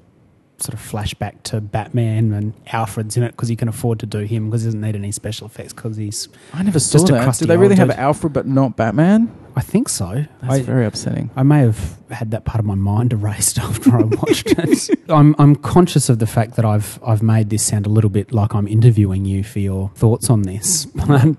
sort 0.58 0.72
of 0.72 0.80
flashback 0.80 1.42
to 1.42 1.60
Batman, 1.60 2.32
and 2.32 2.54
Alfred's 2.72 3.16
in 3.16 3.22
it 3.24 3.32
because 3.32 3.48
he 3.48 3.56
can 3.56 3.68
afford 3.68 3.98
to 4.00 4.06
do 4.06 4.20
him 4.20 4.48
because 4.48 4.62
he 4.62 4.68
doesn't 4.68 4.80
need 4.80 4.94
any 4.96 5.12
special 5.12 5.46
effects 5.46 5.72
because 5.74 5.96
he's. 5.96 6.28
I 6.54 6.62
never 6.62 6.78
saw 6.78 7.04
that. 7.04 7.36
Did 7.38 7.48
they 7.48 7.56
really 7.56 7.78
old 7.78 7.90
have. 7.90 7.90
Alfred 7.90 8.32
but 8.32 8.46
not 8.46 8.76
Batman? 8.76 9.30
I 9.56 9.60
think 9.60 9.88
so. 9.88 10.26
That's 10.42 10.54
I, 10.54 10.62
very 10.62 10.84
upsetting. 10.84 11.30
I 11.36 11.44
may 11.44 11.60
have 11.60 11.98
had 12.10 12.32
that 12.32 12.44
part 12.44 12.58
of 12.58 12.66
my 12.66 12.74
mind 12.74 13.12
erased 13.18 13.58
after 13.58 13.96
I 13.96 14.02
watched 14.02 14.46
it. 14.46 14.98
I'm 15.08 15.34
I'm 15.38 15.56
conscious 15.56 16.08
of 16.08 16.18
the 16.18 16.26
fact 16.26 16.56
that 16.56 16.64
I've 16.64 16.98
I've 17.06 17.22
made 17.22 17.50
this 17.50 17.62
sound 17.62 17.86
a 17.86 17.88
little 17.88 18.10
bit 18.10 18.32
like 18.32 18.54
I'm 18.54 18.66
interviewing 18.66 19.24
you 19.24 19.44
for 19.44 19.60
your 19.60 19.90
thoughts 19.94 20.30
on 20.30 20.42
this, 20.42 20.86
but. 21.06 21.36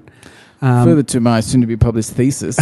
Um, 0.62 0.86
Further 0.86 1.04
to 1.04 1.19
my 1.19 1.41
soon-to-be 1.41 1.75
published 1.75 2.12
thesis. 2.12 2.58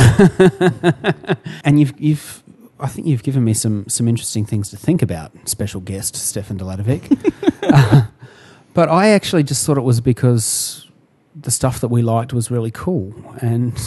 and 1.64 1.80
you've 1.80 1.94
you've 2.00 2.44
I 2.80 2.88
think 2.88 3.08
you've 3.08 3.24
given 3.24 3.44
me 3.44 3.54
some 3.54 3.88
some 3.88 4.08
interesting 4.08 4.46
things 4.46 4.70
to 4.72 4.78
think 4.78 5.02
about. 5.04 5.32
Special 5.48 5.80
guest 5.80 6.16
Stefan 6.16 6.58
Deladovic, 6.58 7.04
uh, 7.62 8.08
but 8.74 8.90
I 8.90 9.10
actually 9.10 9.44
just 9.44 9.66
thought 9.66 9.78
it 9.78 9.84
was 9.84 10.02
because 10.02 10.90
the 11.36 11.52
stuff 11.52 11.80
that 11.82 11.90
we 11.90 12.02
liked 12.02 12.34
was 12.34 12.50
really 12.50 12.72
cool, 12.72 13.14
and 13.42 13.80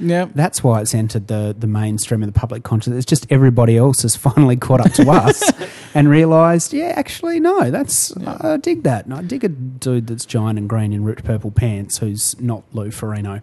yeah. 0.00 0.26
that's 0.34 0.64
why 0.64 0.80
it's 0.80 0.94
entered 0.94 1.28
the 1.28 1.54
the 1.58 1.66
mainstream 1.66 2.22
of 2.22 2.32
the 2.32 2.38
public 2.38 2.62
consciousness. 2.62 2.98
It's 2.98 3.06
just 3.06 3.26
everybody 3.30 3.76
else 3.76 4.02
has 4.02 4.16
finally 4.28 4.56
caught 4.56 4.80
up 4.80 4.92
to 4.94 5.08
us 5.10 5.52
and 5.94 6.08
realised, 6.08 6.72
yeah, 6.72 6.92
actually, 6.96 7.40
no, 7.40 7.70
that's 7.70 8.12
Yeah. 8.18 8.38
I 8.40 8.56
dig 8.56 8.82
that. 8.84 9.04
And 9.04 9.14
I 9.14 9.22
dig 9.22 9.44
a 9.44 9.48
dude 9.48 10.06
that's 10.06 10.24
giant 10.24 10.58
and 10.58 10.68
green 10.68 10.92
in 10.92 11.04
ripped 11.04 11.24
purple 11.24 11.50
pants 11.50 11.98
who's 11.98 12.40
not 12.40 12.64
Lou 12.72 12.88
Ferrigno. 12.88 13.42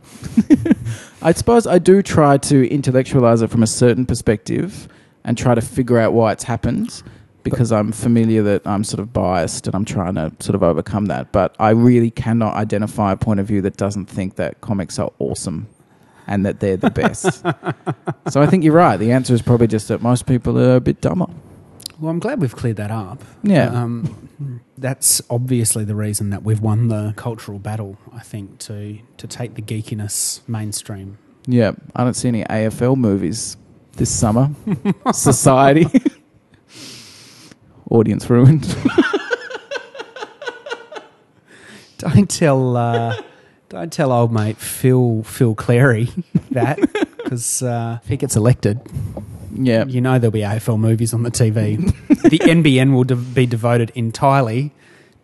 I 1.22 1.32
suppose 1.34 1.67
I 1.67 1.80
do 1.80 2.02
try 2.02 2.38
to 2.38 2.70
intellectualize 2.70 3.41
it 3.41 3.50
from 3.50 3.63
a 3.63 3.67
certain 3.67 4.06
perspective 4.06 4.88
and 5.24 5.38
try 5.38 5.56
to 5.56 5.62
figure 5.62 5.98
out 5.98 6.13
why 6.13 6.32
it's 6.32 6.43
happened 6.43 7.04
because 7.43 7.72
I'm 7.72 7.93
familiar 7.93 8.43
that 8.43 8.67
I'm 8.67 8.84
sort 8.84 9.00
of 9.00 9.13
biased 9.13 9.67
and 9.67 9.76
I'm 9.76 9.86
trying 9.86 10.15
to 10.15 10.34
sort 10.39 10.56
of 10.56 10.63
overcome 10.63 11.06
that. 11.06 11.32
But 11.32 11.56
I 11.60 11.70
really 11.70 12.12
cannot 12.12 12.56
identify 12.56 13.13
a 13.13 13.17
point 13.17 13.39
of 13.39 13.48
view 13.48 13.62
that 13.62 13.78
doesn't 13.78 14.08
think 14.08 14.36
that 14.36 14.60
comics 14.62 15.00
are 15.00 15.12
awesome 15.20 15.67
and 16.28 16.46
that 16.46 16.60
they're 16.60 16.78
the 16.78 16.92
best. 16.92 17.42
so 18.30 18.42
I 18.42 18.46
think 18.46 18.63
you're 18.63 18.74
right. 18.74 18.98
The 18.98 19.12
answer 19.12 19.34
is 19.34 19.42
probably 19.42 19.68
just 19.68 19.88
that 19.88 20.02
most 20.02 20.26
people 20.26 20.60
are 20.60 20.76
a 20.76 20.82
bit 20.82 21.02
dumber. 21.02 21.28
Well, 22.00 22.12
I'm 22.12 22.20
glad 22.20 22.42
we've 22.42 22.56
cleared 22.56 22.78
that 22.78 22.92
up. 22.92 23.24
Yeah. 23.42 23.70
Um, 23.70 24.62
that's 24.78 25.22
obviously 25.32 25.84
the 25.84 25.96
reason 25.96 26.30
that 26.30 26.44
we've 26.44 26.60
won 26.60 26.90
the 26.90 27.13
cultural 27.16 27.58
battle, 27.58 27.98
I 28.13 28.20
think, 28.20 28.60
to, 28.60 29.00
to 29.18 29.28
take 29.28 29.56
the 29.56 29.63
geekiness 29.63 30.48
mainstream. 30.48 31.18
Yeah. 31.48 31.72
I 31.96 32.04
don't 32.04 32.13
see 32.13 32.28
any 32.28 32.44
AFL 32.44 32.98
movies 32.98 33.58
this 33.94 34.12
summer. 34.12 34.52
Society. 35.12 35.88
Audience 37.90 38.30
ruined. 38.30 38.76
Don't 41.98 42.30
tell, 42.30 42.78
uh, 42.78 43.20
don't 43.69 43.91
tell 43.91 44.12
old 44.12 44.32
mate 44.32 44.58
Phil 44.58 45.23
Phil 45.23 45.56
Cleary 45.56 46.10
that, 46.51 46.80
because 47.17 47.62
uh, 47.63 47.99
if 48.01 48.08
he 48.10 48.17
gets 48.17 48.36
elected, 48.36 48.80
yeah. 49.53 49.86
you 49.86 50.01
know 50.01 50.19
there'll 50.19 50.32
be 50.32 50.41
AFL 50.41 50.80
movies 50.80 51.13
on 51.13 51.23
the 51.23 51.32
TV. 51.32 51.77
the 52.08 52.39
NBN 52.39 52.93
will 52.93 53.03
de- 53.03 53.15
be 53.15 53.45
devoted 53.45 53.91
entirely 53.95 54.71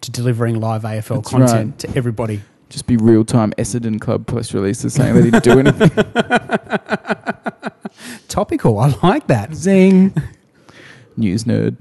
to 0.01 0.11
delivering 0.11 0.59
live 0.59 0.83
AFL 0.83 1.15
That's 1.15 1.29
content 1.29 1.79
to 1.79 1.89
everybody. 1.95 2.41
just 2.69 2.87
be 2.87 2.97
real 2.97 3.23
time 3.23 3.53
Essendon 3.57 4.01
Club 4.01 4.27
press 4.27 4.53
releases 4.53 4.93
saying 4.93 5.15
they 5.15 5.21
didn't 5.23 5.43
do 5.43 5.59
anything. 5.59 5.89
Topical, 8.27 8.79
I 8.79 8.95
like 9.03 9.27
that. 9.27 9.53
Zing. 9.53 10.13
News 11.15 11.43
nerd. 11.43 11.77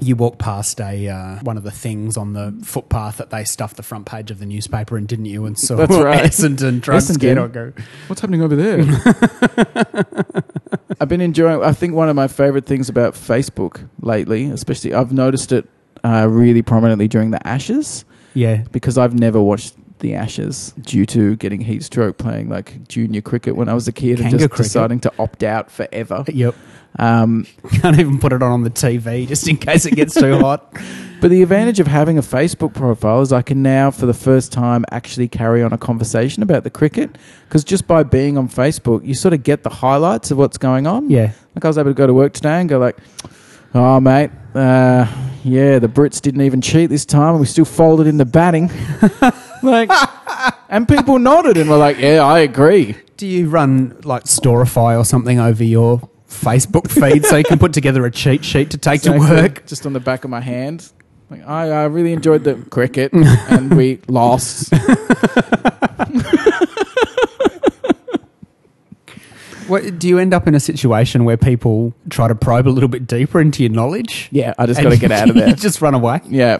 You 0.00 0.16
walk 0.16 0.38
past 0.38 0.80
a 0.80 1.08
uh, 1.08 1.36
one 1.42 1.56
of 1.56 1.64
the 1.64 1.70
things 1.70 2.16
on 2.16 2.32
the 2.32 2.58
footpath 2.64 3.18
that 3.18 3.30
they 3.30 3.44
stuffed 3.44 3.76
the 3.76 3.82
front 3.82 4.06
page 4.06 4.30
of 4.30 4.38
the 4.38 4.46
newspaper 4.46 4.96
in, 4.96 5.06
didn't 5.06 5.26
you? 5.26 5.44
And 5.44 5.58
saw 5.58 5.76
That's 5.76 5.96
right. 5.96 6.24
Essendon 6.24 6.80
drug 6.80 7.02
Essendon. 7.02 7.14
scandal 7.14 7.48
go. 7.48 7.72
What's 8.06 8.20
happening 8.20 8.42
over 8.42 8.56
there? 8.56 8.80
I've 11.00 11.08
been 11.08 11.20
enjoying. 11.20 11.62
I 11.62 11.72
think 11.72 11.94
one 11.94 12.08
of 12.08 12.16
my 12.16 12.28
favorite 12.28 12.66
things 12.66 12.88
about 12.88 13.14
Facebook 13.14 13.88
lately, 14.00 14.46
especially, 14.50 14.94
I've 14.94 15.12
noticed 15.12 15.52
it 15.52 15.68
uh, 16.04 16.26
really 16.28 16.62
prominently 16.62 17.08
during 17.08 17.30
the 17.30 17.44
Ashes 17.46 18.04
Yeah, 18.34 18.64
because 18.72 18.98
I've 18.98 19.14
never 19.14 19.40
watched 19.40 19.74
the 20.00 20.14
Ashes 20.14 20.72
due 20.80 21.06
to 21.06 21.36
getting 21.36 21.60
heat 21.60 21.82
stroke 21.84 22.18
playing 22.18 22.48
like 22.48 22.86
junior 22.88 23.20
cricket 23.20 23.56
when 23.56 23.68
I 23.68 23.74
was 23.74 23.86
a 23.88 23.92
kid 23.92 24.20
and 24.20 24.30
just 24.30 24.48
cricket. 24.50 24.56
deciding 24.64 25.00
to 25.00 25.12
opt 25.18 25.42
out 25.42 25.70
forever. 25.70 26.24
yep. 26.28 26.54
Um, 26.98 27.46
Can't 27.80 27.98
even 27.98 28.18
put 28.18 28.32
it 28.32 28.42
on 28.42 28.50
on 28.50 28.62
the 28.62 28.70
TV 28.70 29.28
just 29.28 29.46
in 29.46 29.56
case 29.58 29.84
it 29.86 29.94
gets 29.94 30.14
too 30.14 30.38
hot. 30.38 30.72
But 31.20 31.30
the 31.30 31.42
advantage 31.42 31.80
of 31.80 31.88
having 31.88 32.16
a 32.16 32.20
Facebook 32.22 32.74
profile 32.74 33.22
is 33.22 33.32
I 33.32 33.42
can 33.42 33.60
now, 33.60 33.90
for 33.90 34.06
the 34.06 34.14
first 34.14 34.52
time, 34.52 34.84
actually 34.92 35.26
carry 35.26 35.64
on 35.64 35.72
a 35.72 35.76
conversation 35.78 36.44
about 36.44 36.62
the 36.62 36.70
cricket. 36.70 37.18
Because 37.48 37.64
just 37.64 37.88
by 37.88 38.04
being 38.04 38.38
on 38.38 38.48
Facebook, 38.48 39.04
you 39.04 39.14
sort 39.14 39.34
of 39.34 39.42
get 39.42 39.64
the 39.64 39.68
highlights 39.68 40.30
of 40.30 40.38
what's 40.38 40.58
going 40.58 40.86
on. 40.86 41.10
Yeah, 41.10 41.32
Like 41.56 41.64
I 41.64 41.68
was 41.68 41.76
able 41.76 41.90
to 41.90 41.94
go 41.94 42.06
to 42.06 42.14
work 42.14 42.34
today 42.34 42.60
and 42.60 42.68
go 42.68 42.78
like, 42.78 42.96
"Oh, 43.74 43.98
mate, 43.98 44.30
uh, 44.54 45.06
yeah, 45.50 45.78
the 45.78 45.88
Brits 45.88 46.20
didn't 46.20 46.42
even 46.42 46.60
cheat 46.60 46.90
this 46.90 47.04
time, 47.04 47.30
and 47.30 47.40
we 47.40 47.46
still 47.46 47.64
folded 47.64 48.06
in 48.06 48.16
the 48.16 48.24
batting." 48.24 48.70
like, 49.62 49.90
and 50.68 50.86
people 50.88 51.18
nodded 51.18 51.56
and 51.56 51.68
were 51.68 51.76
like, 51.76 51.98
"Yeah, 51.98 52.24
I 52.24 52.40
agree." 52.40 52.96
Do 53.16 53.26
you 53.26 53.48
run 53.48 53.96
like 54.04 54.24
Storify 54.24 54.98
or 54.98 55.04
something 55.04 55.40
over 55.40 55.64
your 55.64 56.08
Facebook 56.28 56.90
feed 56.90 57.24
so 57.24 57.36
you 57.36 57.44
can 57.44 57.58
put 57.58 57.72
together 57.72 58.06
a 58.06 58.10
cheat 58.10 58.44
sheet 58.44 58.70
to 58.70 58.78
take 58.78 59.02
to 59.02 59.18
work? 59.18 59.66
just 59.66 59.86
on 59.86 59.92
the 59.92 60.00
back 60.00 60.24
of 60.24 60.30
my 60.30 60.40
hand. 60.40 60.90
Like, 61.30 61.46
I, 61.46 61.70
I 61.70 61.84
really 61.84 62.12
enjoyed 62.12 62.44
the 62.44 62.54
cricket, 62.70 63.12
and 63.12 63.76
we 63.76 64.00
lost. 64.08 64.72
What, 69.68 69.98
do 69.98 70.08
you 70.08 70.18
end 70.18 70.32
up 70.32 70.46
in 70.48 70.54
a 70.54 70.60
situation 70.60 71.24
where 71.24 71.36
people 71.36 71.94
try 72.08 72.26
to 72.26 72.34
probe 72.34 72.66
a 72.66 72.70
little 72.70 72.88
bit 72.88 73.06
deeper 73.06 73.40
into 73.40 73.62
your 73.62 73.70
knowledge? 73.70 74.28
Yeah, 74.32 74.54
I 74.58 74.66
just 74.66 74.82
got 74.82 74.90
to 74.90 74.96
get 74.96 75.12
out 75.12 75.28
of 75.28 75.34
there. 75.36 75.52
just 75.52 75.82
run 75.82 75.94
away. 75.94 76.20
Yeah. 76.24 76.58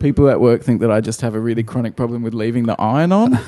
People 0.00 0.28
at 0.28 0.40
work 0.40 0.62
think 0.62 0.80
that 0.80 0.90
I 0.90 1.00
just 1.00 1.20
have 1.20 1.34
a 1.34 1.40
really 1.40 1.62
chronic 1.62 1.96
problem 1.96 2.22
with 2.22 2.34
leaving 2.34 2.64
the 2.64 2.80
iron 2.80 3.12
on. 3.12 3.32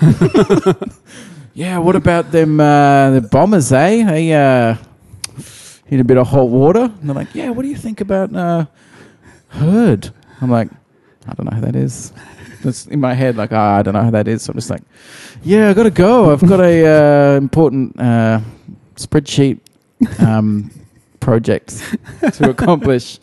yeah, 1.54 1.78
what 1.78 1.96
about 1.96 2.30
them 2.32 2.60
uh, 2.60 3.10
the 3.10 3.20
bombers, 3.22 3.72
eh? 3.72 4.04
They 4.04 4.32
uh, 4.32 4.76
need 5.90 6.00
a 6.00 6.04
bit 6.04 6.18
of 6.18 6.28
hot 6.28 6.48
water. 6.48 6.84
And 6.84 7.08
they're 7.08 7.14
like, 7.16 7.34
yeah, 7.34 7.50
what 7.50 7.62
do 7.62 7.68
you 7.68 7.76
think 7.76 8.00
about 8.00 8.34
uh, 8.34 8.66
Hird? 9.48 10.10
I'm 10.40 10.50
like, 10.50 10.68
I 11.26 11.34
don't 11.34 11.50
know 11.50 11.56
who 11.56 11.62
that 11.62 11.76
is. 11.76 12.12
That's 12.62 12.86
in 12.86 13.00
my 13.00 13.14
head, 13.14 13.36
like, 13.36 13.52
ah, 13.52 13.76
I 13.78 13.82
don't 13.82 13.94
know 13.94 14.04
who 14.04 14.10
that 14.12 14.28
is. 14.28 14.42
So 14.42 14.50
I'm 14.52 14.56
just 14.56 14.70
like, 14.70 14.82
yeah, 15.42 15.70
I 15.70 15.74
got 15.74 15.84
to 15.84 15.90
go. 15.90 16.32
I've 16.32 16.46
got 16.46 16.60
a 16.60 16.86
uh, 16.86 17.36
important 17.36 17.98
uh, 17.98 18.40
spreadsheet 18.96 19.60
um, 20.20 20.70
project 21.20 21.82
to 22.32 22.50
accomplish. 22.56 23.18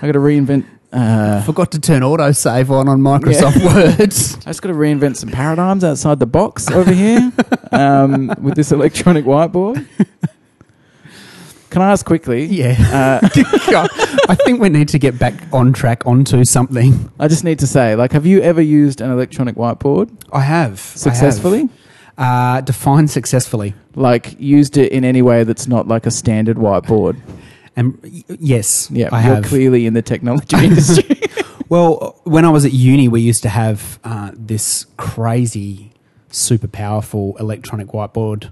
I 0.00 0.06
got 0.06 0.12
to 0.12 0.18
reinvent. 0.18 0.66
Uh, 0.92 1.40
Forgot 1.44 1.72
to 1.72 1.80
turn 1.80 2.02
autosave 2.02 2.68
on 2.68 2.86
on 2.86 3.00
Microsoft 3.00 3.64
Word. 3.64 3.98
I 4.00 4.06
just 4.06 4.42
got 4.44 4.68
to 4.68 4.74
reinvent 4.74 5.16
some 5.16 5.30
paradigms 5.30 5.84
outside 5.84 6.18
the 6.20 6.26
box 6.26 6.70
over 6.70 6.92
here 6.92 7.32
um, 7.70 8.34
with 8.42 8.56
this 8.56 8.72
electronic 8.72 9.24
whiteboard. 9.24 9.86
Can 11.72 11.80
I 11.82 11.90
ask 11.90 12.04
quickly? 12.06 12.44
yeah. 12.44 13.20
Uh, 13.22 13.28
I 14.28 14.34
think 14.44 14.60
we 14.60 14.68
need 14.68 14.88
to 14.90 14.98
get 14.98 15.18
back 15.18 15.34
on 15.52 15.72
track 15.72 16.06
onto 16.06 16.44
something. 16.44 17.10
I 17.18 17.28
just 17.28 17.44
need 17.44 17.58
to 17.60 17.66
say, 17.66 17.96
like, 17.96 18.12
have 18.12 18.26
you 18.26 18.40
ever 18.42 18.60
used 18.60 19.00
an 19.00 19.10
electronic 19.10 19.56
whiteboard 19.56 20.10
I 20.32 20.40
have. 20.40 20.78
successfully? 20.78 21.68
I 22.18 22.24
have. 22.24 22.58
Uh, 22.58 22.60
define 22.60 23.08
successfully. 23.08 23.74
Like, 23.94 24.38
used 24.38 24.76
it 24.76 24.92
in 24.92 25.02
any 25.04 25.22
way 25.22 25.44
that's 25.44 25.66
not 25.66 25.88
like 25.88 26.04
a 26.06 26.10
standard 26.10 26.58
whiteboard? 26.58 27.16
And 27.74 27.98
yes, 28.38 28.90
Yeah, 28.90 29.08
I 29.10 29.24
you're 29.26 29.34
have. 29.36 29.44
clearly 29.44 29.86
in 29.86 29.94
the 29.94 30.02
technology 30.02 30.56
industry. 30.66 31.20
Well, 31.70 32.20
when 32.24 32.44
I 32.44 32.50
was 32.50 32.66
at 32.66 32.72
uni, 32.74 33.08
we 33.08 33.22
used 33.22 33.42
to 33.44 33.48
have 33.48 33.98
uh, 34.04 34.32
this 34.34 34.84
crazy, 34.98 35.90
super 36.28 36.68
powerful 36.68 37.34
electronic 37.40 37.86
whiteboard 37.88 38.50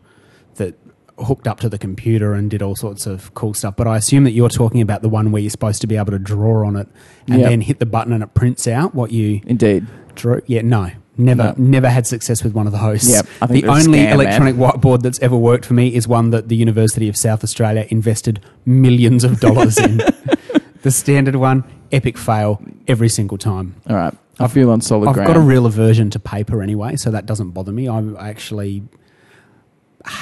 that 0.55 0.75
hooked 1.23 1.47
up 1.47 1.61
to 1.61 1.69
the 1.69 1.79
computer 1.79 2.35
and 2.35 2.51
did 2.51 2.63
all 2.63 2.75
sorts 2.77 3.07
of 3.07 3.33
cool 3.35 3.55
stuff. 3.55 3.77
But 3.77 3.87
I 3.87 3.97
assume 3.97 4.25
that 4.25 4.33
you're 4.33 4.49
talking 4.49 4.81
about 4.81 5.03
the 5.03 5.09
one 5.09 5.31
where 5.33 5.41
you're 5.43 5.51
supposed 5.51 5.81
to 5.83 5.87
be 5.87 5.97
able 5.97 6.13
to 6.13 6.19
draw 6.19 6.67
on 6.67 6.77
it 6.77 6.89
and 7.29 7.41
Yep. 7.41 7.49
then 7.49 7.61
hit 7.61 7.79
the 7.79 7.87
button 7.87 8.13
and 8.13 8.23
it 8.23 8.35
prints 8.35 8.67
out 8.69 8.95
what 8.95 9.11
you 9.13 9.41
Indeed. 9.47 9.87
drew. 10.15 10.41
Yeah, 10.47 10.63
no. 10.63 10.91
Never, 11.19 11.43
No. 11.43 11.55
never 11.59 11.89
had 11.91 12.07
success 12.07 12.43
with 12.43 12.55
one 12.55 12.67
of 12.67 12.73
those. 12.73 13.07
Yep, 13.11 13.27
I 13.43 13.47
think 13.47 13.65
the 13.65 13.71
only 13.71 13.99
scam, 13.99 14.05
man. 14.05 14.13
electronic 14.15 14.55
whiteboard 14.57 15.03
that's 15.03 15.21
ever 15.21 15.37
worked 15.37 15.67
for 15.67 15.75
me 15.75 15.95
is 15.95 16.09
one 16.09 16.31
that 16.31 16.49
the 16.49 16.57
University 16.57 17.09
of 17.11 17.17
South 17.17 17.45
Australia 17.45 17.87
invested 17.91 18.41
millions 18.65 19.23
of 19.23 19.39
dollars 19.39 19.77
in. 19.79 19.99
the 20.83 20.91
standard 20.91 21.37
one, 21.37 21.65
epic 21.93 22.17
fail 22.17 22.63
every 22.89 23.11
single 23.11 23.37
time. 23.37 23.75
All 23.89 23.97
right. 23.97 24.15
I 24.39 24.49
feel 24.49 24.71
on 24.71 24.81
solid 24.81 25.09
I've 25.09 25.15
ground. 25.15 25.27
got 25.27 25.37
a 25.37 25.41
real 25.41 25.67
aversion 25.67 26.09
to 26.11 26.19
paper 26.19 26.63
anyway, 26.63 26.97
so 26.97 27.11
that 27.11 27.27
doesn't 27.27 27.51
bother 27.51 27.73
me. 27.73 27.87
I 27.89 28.01
actually 28.19 28.83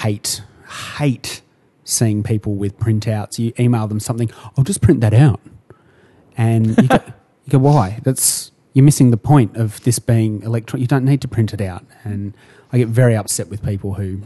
hate 0.02 0.42
hate 0.98 1.42
seeing 1.84 2.22
people 2.22 2.54
with 2.54 2.78
printouts. 2.78 3.38
You 3.38 3.52
email 3.58 3.86
them 3.86 4.00
something, 4.00 4.30
I'll 4.56 4.64
just 4.64 4.80
print 4.80 5.00
that 5.00 5.14
out. 5.14 5.40
And 6.36 6.76
you 6.76 6.88
go, 6.88 7.02
you 7.44 7.50
go 7.50 7.58
why? 7.58 8.00
That's 8.02 8.52
you're 8.74 8.84
missing 8.84 9.10
the 9.10 9.16
point 9.16 9.56
of 9.56 9.82
this 9.82 9.98
being 9.98 10.42
electronic. 10.42 10.82
You 10.82 10.86
don't 10.86 11.04
need 11.04 11.20
to 11.22 11.28
print 11.28 11.52
it 11.52 11.60
out. 11.60 11.84
And 12.04 12.34
I 12.72 12.78
get 12.78 12.88
very 12.88 13.16
upset 13.16 13.48
with 13.48 13.62
people 13.62 13.94
who 13.94 14.20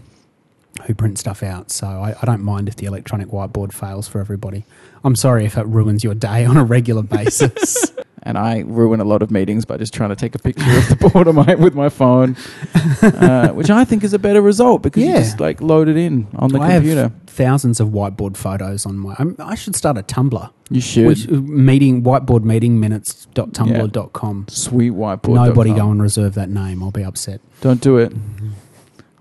who 0.86 0.94
print 0.94 1.18
stuff 1.18 1.42
out. 1.42 1.70
So 1.70 1.86
I, 1.86 2.14
I 2.20 2.26
don't 2.26 2.42
mind 2.42 2.68
if 2.68 2.76
the 2.76 2.86
electronic 2.86 3.28
whiteboard 3.28 3.72
fails 3.72 4.08
for 4.08 4.20
everybody. 4.20 4.64
I'm 5.04 5.16
sorry 5.16 5.44
if 5.44 5.56
it 5.56 5.66
ruins 5.66 6.02
your 6.02 6.14
day 6.14 6.44
on 6.46 6.56
a 6.56 6.64
regular 6.64 7.02
basis. 7.02 7.92
and 8.22 8.38
I 8.38 8.60
ruin 8.60 9.00
a 9.00 9.04
lot 9.04 9.22
of 9.22 9.30
meetings 9.30 9.64
by 9.64 9.76
just 9.76 9.92
trying 9.92 10.10
to 10.10 10.16
take 10.16 10.34
a 10.34 10.38
picture 10.38 10.78
of 10.78 10.88
the 10.88 10.96
board 10.96 11.28
on 11.28 11.34
my, 11.34 11.54
with 11.56 11.74
my 11.74 11.88
phone, 11.88 12.36
uh, 13.02 13.48
which 13.48 13.68
I 13.68 13.84
think 13.84 14.04
is 14.04 14.12
a 14.12 14.18
better 14.18 14.40
result 14.40 14.82
because 14.82 15.02
you 15.02 15.12
just 15.12 15.40
like 15.40 15.60
load 15.60 15.88
it 15.88 15.96
in 15.96 16.28
on 16.36 16.50
the 16.50 16.58
computer. 16.58 16.64
I 16.64 16.74
computer. 16.74 17.02
have 17.02 17.12
thousands 17.26 17.80
of 17.80 17.88
whiteboard 17.88 18.36
photos 18.36 18.86
on 18.86 18.98
my. 18.98 19.16
I'm, 19.18 19.36
I 19.38 19.54
should 19.56 19.74
start 19.74 19.98
a 19.98 20.02
Tumblr. 20.02 20.50
you 20.70 20.80
should. 20.80 21.06
Which, 21.06 21.28
meeting 21.28 22.02
whiteboard 22.02 22.44
meeting 22.44 22.78
minutes.tumblr.com. 22.78 24.46
Sweet 24.48 24.92
whiteboard. 24.92 25.34
Nobody 25.34 25.74
go 25.74 25.90
and 25.90 26.00
reserve 26.00 26.34
that 26.34 26.48
name. 26.48 26.82
I'll 26.82 26.90
be 26.92 27.04
upset. 27.04 27.40
Don't 27.60 27.80
do 27.80 27.98
it. 27.98 28.12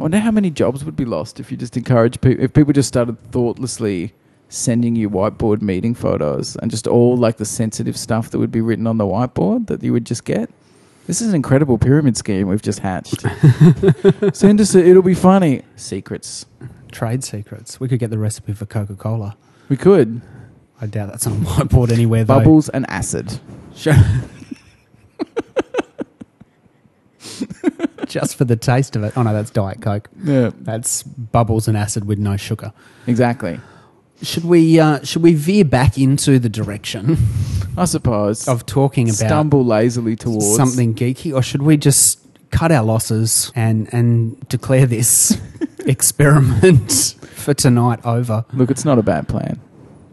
I 0.02 0.04
wonder 0.04 0.18
how 0.18 0.32
many 0.32 0.50
jobs 0.50 0.84
would 0.84 0.96
be 0.96 1.06
lost 1.06 1.40
if 1.40 1.52
you 1.52 1.58
just 1.58 1.78
encourage 1.78 2.20
people. 2.22 2.44
If 2.44 2.54
people 2.54 2.74
just 2.74 2.88
started 2.88 3.20
thoughtlessly 3.32 4.16
sending 4.50 4.96
you 4.96 5.08
whiteboard 5.12 5.62
meeting 5.62 5.94
photos 5.94 6.56
and 6.56 6.72
just 6.72 6.88
all 6.88 7.16
like 7.16 7.38
the 7.38 7.46
sensitive 7.46 7.96
stuff 7.96 8.32
that 8.32 8.40
would 8.40 8.52
be 8.52 8.62
written 8.62 8.88
on 8.88 8.98
the 8.98 9.04
whiteboard 9.04 9.68
that 9.68 9.84
you 9.84 9.94
would 9.94 10.04
just 10.08 10.26
get. 10.26 10.50
This 11.06 11.22
is 11.22 11.28
an 11.28 11.36
incredible 11.36 11.78
pyramid 11.78 12.18
scheme 12.18 12.48
we've 12.48 12.64
just 12.64 12.80
hatched. 12.80 13.22
Send 14.34 14.60
us 14.60 14.74
it; 14.74 14.88
it'll 14.88 15.04
be 15.04 15.14
funny. 15.14 15.62
Secrets. 15.76 16.48
Trade 16.92 17.24
secrets. 17.24 17.80
We 17.80 17.88
could 17.88 18.00
get 18.00 18.10
the 18.10 18.18
recipe 18.18 18.54
for 18.54 18.66
Coca 18.66 18.96
Cola. 18.96 19.38
We 19.70 19.78
could 19.78 20.24
I 20.82 20.88
doubt 20.88 21.12
that's 21.12 21.28
on 21.28 21.42
whiteboard 21.42 21.92
anywhere, 21.92 22.24
though. 22.24 22.40
bubbles 22.40 22.70
and 22.70 22.90
acid. 22.90 23.40
Sure. 23.76 23.94
Just 28.12 28.36
for 28.36 28.46
the 28.46 28.56
taste 28.56 28.96
of 28.96 29.04
it. 29.04 29.14
Oh 29.18 29.24
no, 29.24 29.34
that's 29.34 29.50
Diet 29.50 29.82
Coke. 29.82 30.10
Yeah, 30.24 30.52
That's 30.60 31.04
bubbles 31.04 31.68
and 31.68 31.76
acid 31.78 32.06
with 32.06 32.20
no 32.20 32.38
sugar. 32.38 32.74
exactly. 33.08 33.60
Should 34.22 34.44
we 34.46 34.80
uh, 34.80 35.00
should 35.04 35.24
we 35.24 35.34
veer 35.34 35.66
back 35.66 35.98
into 35.98 36.38
the 36.38 36.48
direction 36.50 37.18
I 37.76 37.86
suppose 37.86 38.48
of 38.48 38.68
talking 38.68 39.08
about 39.08 39.16
stumble 39.16 39.66
lazily 39.66 40.16
towards 40.16 40.56
something 40.56 40.94
geeky, 40.94 41.34
or 41.34 41.42
should 41.42 41.64
we 41.64 41.76
just 41.78 42.20
cut 42.52 42.72
our 42.72 42.84
losses 42.84 43.52
and 43.56 43.92
and 43.92 44.40
declare 44.48 44.86
this 44.86 45.40
experiment 45.86 47.16
for 47.34 47.54
tonight 47.56 48.00
over? 48.06 48.46
Look, 48.54 48.70
it's 48.70 48.86
not 48.86 49.00
a 49.00 49.04
bad 49.04 49.28
plan. 49.28 49.60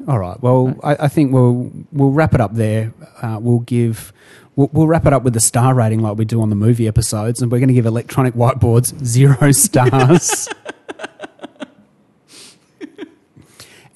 All 0.09 0.19
right. 0.19 0.41
Well, 0.43 0.75
I, 0.83 1.05
I 1.05 1.09
think 1.09 1.33
we'll 1.33 1.71
we'll 1.93 2.11
wrap 2.11 2.35
it 2.35 2.41
up 2.41 2.55
there. 2.55 2.93
Uh, 3.23 3.39
we'll 3.41 3.59
give 3.61 4.13
we'll, 4.57 4.71
we'll 4.73 4.87
wrap 4.87 5.07
it 5.07 5.13
up 5.13 5.23
with 5.23 5.35
the 5.35 5.41
star 5.41 5.75
rating 5.75 6.01
like 6.01 6.17
we 6.17 6.25
do 6.25 6.41
on 6.41 6.49
the 6.51 6.57
movie 6.57 6.89
episodes, 6.89 7.43
and 7.43 7.53
we're 7.53 7.59
going 7.59 7.69
to 7.69 7.75
give 7.75 7.87
electronic 7.87 8.35
whiteboards 8.35 8.99
zero 9.05 9.53
stars. 9.53 10.49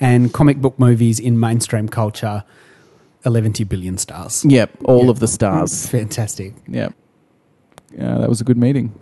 and 0.00 0.32
comic 0.34 0.58
book 0.58 0.78
movies 0.78 1.18
in 1.18 1.40
mainstream 1.40 1.88
culture, 1.88 2.44
eleven 3.24 3.52
billion 3.52 3.96
stars. 3.96 4.44
Yep, 4.44 4.70
all 4.84 5.04
Yeah. 5.04 5.10
of 5.10 5.18
the 5.20 5.28
stars. 5.28 5.88
Fantastic. 5.88 6.52
Yep. 6.68 6.92
Yeah, 7.96 8.18
that 8.18 8.28
was 8.28 8.40
a 8.40 8.44
good 8.44 8.58
meeting. 8.58 8.92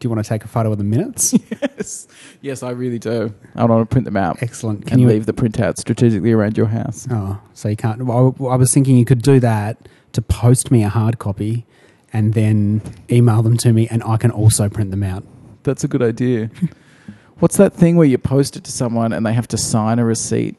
Do 0.00 0.06
you 0.06 0.10
want 0.10 0.22
to 0.24 0.28
take 0.28 0.44
a 0.44 0.48
photo 0.48 0.72
of 0.72 0.78
the 0.78 0.84
minutes? 0.84 1.34
Yes, 1.76 2.06
yes, 2.40 2.62
I 2.62 2.70
really 2.70 2.98
do. 2.98 3.34
I 3.54 3.64
want 3.64 3.88
to 3.88 3.92
print 3.92 4.04
them 4.06 4.16
out 4.16 4.42
Excellent. 4.42 4.84
Can 4.86 4.94
and 4.94 5.00
you 5.02 5.08
leave 5.08 5.26
the 5.26 5.32
printout 5.34 5.76
strategically 5.76 6.32
around 6.32 6.56
your 6.56 6.66
house. 6.66 7.06
Oh, 7.10 7.38
so 7.52 7.68
you 7.68 7.76
can't. 7.76 8.04
Well, 8.06 8.34
I 8.40 8.44
I 8.44 8.56
was 8.56 8.72
thinking 8.72 8.96
you 8.96 9.04
could 9.04 9.20
do 9.22 9.38
that 9.40 9.88
to 10.12 10.22
post 10.22 10.70
me 10.70 10.82
a 10.82 10.88
hard 10.88 11.18
copy, 11.18 11.66
and 12.12 12.32
then 12.32 12.80
email 13.10 13.42
them 13.42 13.56
to 13.58 13.72
me, 13.72 13.86
and 13.88 14.02
I 14.04 14.16
can 14.16 14.30
also 14.30 14.68
print 14.70 14.90
them 14.92 15.02
out. 15.02 15.24
That's 15.64 15.84
a 15.84 15.88
good 15.88 16.00
idea. 16.02 16.50
What's 17.40 17.56
that 17.58 17.72
thing 17.74 17.96
where 17.96 18.06
you 18.06 18.16
post 18.16 18.56
it 18.56 18.64
to 18.64 18.72
someone 18.72 19.12
and 19.12 19.26
they 19.26 19.32
have 19.34 19.48
to 19.48 19.58
sign 19.58 19.98
a 19.98 20.04
receipt, 20.04 20.56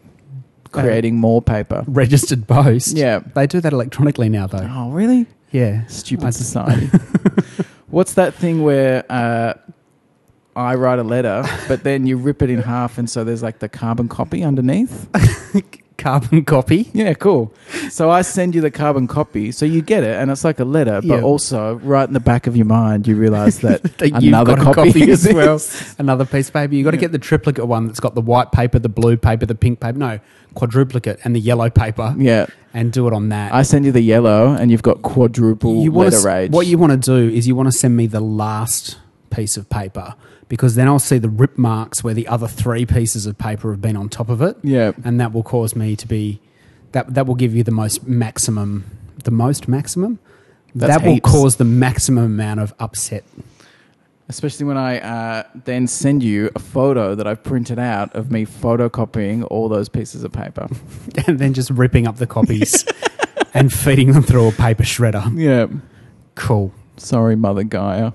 creating 0.71 1.15
more 1.15 1.41
paper? 1.41 1.83
Registered 1.87 2.47
post. 2.47 2.95
Yeah. 2.97 3.19
they 3.33 3.47
do 3.47 3.61
that 3.61 3.73
electronically 3.73 4.29
now, 4.29 4.45
though. 4.47 4.67
Oh, 4.69 4.91
really? 4.91 5.25
Yeah, 5.51 5.85
Stupid 5.87 6.33
society. 6.33 6.89
What's 7.87 8.15
that 8.15 8.33
thing 8.33 8.63
where 8.63 9.05
uh, 9.09 9.53
I 10.55 10.75
write 10.75 10.99
a 10.99 11.03
letter, 11.03 11.43
but 11.67 11.83
then 11.83 12.07
you 12.07 12.17
rip 12.17 12.41
it 12.41 12.49
in 12.49 12.61
half, 12.61 12.97
and 12.97 13.09
so 13.09 13.23
there's 13.23 13.43
like 13.43 13.59
the 13.59 13.69
carbon 13.69 14.07
copy 14.07 14.43
underneath? 14.43 15.07
carbon 15.97 16.43
copy. 16.45 16.89
Yeah, 16.93 17.13
cool. 17.13 17.53
So 17.89 18.09
I 18.09 18.21
send 18.21 18.53
you 18.55 18.61
the 18.61 18.71
carbon 18.71 19.07
copy, 19.07 19.51
so 19.51 19.65
you 19.65 19.81
get 19.81 20.03
it, 20.03 20.15
and 20.15 20.29
it's 20.29 20.43
like 20.43 20.59
a 20.59 20.65
letter, 20.65 21.01
but 21.01 21.05
Yeah. 21.17 21.21
also 21.21 21.75
right 21.75 22.07
in 22.07 22.13
the 22.13 22.19
back 22.19 22.47
of 22.47 22.55
your 22.55 22.65
mind, 22.65 23.07
you 23.07 23.15
realize 23.15 23.59
that, 23.61 23.83
That 23.97 24.07
you've 24.21 24.23
another 24.33 24.55
got 24.57 24.67
a 24.67 24.73
copy, 24.73 25.09
as 25.11 25.25
well. 25.31 25.55
exists. 25.55 25.95
Another 25.99 26.25
piece 26.25 26.47
of 26.49 26.53
paper. 26.53 26.75
You 26.75 26.83
got 26.83 26.91
to 26.91 26.97
get 26.97 27.11
the 27.11 27.19
triplicate 27.19 27.65
one 27.67 27.87
that's 27.87 27.99
got 27.99 28.13
the 28.15 28.21
white 28.21 28.51
paper, 28.51 28.79
the 28.79 28.89
blue 28.89 29.17
paper, 29.17 29.45
the 29.45 29.55
pink 29.55 29.79
paper. 29.79 29.97
No, 29.97 30.19
quadruplicate 30.53 31.19
and 31.23 31.35
the 31.35 31.39
yellow 31.39 31.69
paper, 31.69 32.15
Yeah, 32.17 32.45
and 32.73 32.91
do 32.91 33.07
it 33.07 33.13
on 33.13 33.29
that. 33.29 33.53
I 33.53 33.61
send 33.63 33.85
you 33.85 33.91
the 33.91 34.01
yellow, 34.01 34.53
and 34.53 34.71
you've 34.71 34.83
got 34.83 35.01
quadruple 35.01 35.75
wanna 35.75 35.91
letter 36.11 36.17
s- 36.17 36.25
age. 36.25 36.51
What 36.51 36.67
you 36.67 36.77
want 36.77 36.91
to 36.91 36.97
do 37.29 37.33
is 37.35 37.47
you 37.47 37.55
want 37.55 37.67
to 37.71 37.77
send 37.77 37.95
me 37.95 38.07
the 38.07 38.19
last 38.21 38.97
piece 39.29 39.57
of 39.57 39.69
paper 39.69 40.15
because 40.49 40.75
then 40.75 40.87
I'll 40.87 40.99
see 40.99 41.17
the 41.17 41.29
rip 41.29 41.57
marks 41.57 42.03
where 42.03 42.13
the 42.13 42.27
other 42.27 42.47
three 42.47 42.85
pieces 42.85 43.25
of 43.25 43.37
paper 43.37 43.71
have 43.71 43.81
been 43.81 43.95
on 43.97 44.09
top 44.09 44.29
of 44.29 44.41
it, 44.41 44.57
yeah, 44.63 44.91
and 45.03 45.19
that 45.19 45.33
will 45.33 45.43
cause 45.43 45.75
me 45.75 45.95
to 45.95 46.07
be 46.07 46.39
that 46.91 47.13
that 47.13 47.25
will 47.27 47.35
give 47.35 47.55
you 47.55 47.63
the 47.63 47.71
most 47.71 48.07
maximum, 48.07 48.85
the 49.23 49.31
most 49.31 49.67
maximum. 49.67 50.19
That's 50.73 50.97
that 50.97 51.05
will 51.05 51.13
heaps. 51.15 51.31
cause 51.31 51.55
the 51.55 51.63
maximum 51.65 52.25
amount 52.25 52.59
of 52.59 52.73
upset. 52.79 53.23
especially 54.27 54.65
when 54.65 54.75
I 54.77 54.99
uh, 54.99 55.43
then 55.65 55.87
send 55.87 56.21
you 56.23 56.49
a 56.55 56.59
photo 56.59 57.15
that 57.15 57.25
I've 57.27 57.43
printed 57.43 57.79
out 57.79 58.13
of 58.15 58.29
me 58.31 58.45
photocopying 58.45 59.47
all 59.49 59.69
those 59.69 59.87
pieces 59.87 60.23
of 60.23 60.31
paper. 60.33 60.67
and 61.27 61.39
then 61.39 61.53
just 61.53 61.69
ripping 61.69 62.07
up 62.07 62.17
the 62.17 62.27
copies 62.27 62.83
and 63.53 63.71
feeding 63.71 64.11
them 64.13 64.23
through 64.23 64.47
a 64.49 64.51
paper 64.51 64.83
shredder. 64.83 65.31
Yeah, 65.37 65.67
Cool. 66.35 66.73
sorry, 66.97 67.35
Mother 67.37 67.63
Gaia. 67.63 68.11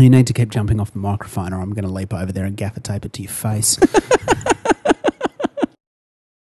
You 0.00 0.10
need 0.10 0.26
to 0.26 0.32
keep 0.32 0.50
jumping 0.50 0.80
off 0.80 0.90
the 0.90 0.98
microphone, 0.98 1.52
or 1.52 1.60
I'm 1.60 1.72
going 1.72 1.84
to 1.84 1.92
leap 1.92 2.12
over 2.12 2.32
there 2.32 2.44
and 2.44 2.56
gaffer 2.56 2.80
tape 2.80 3.04
it 3.04 3.12
to 3.12 3.22
your 3.22 3.30
face. 3.30 3.78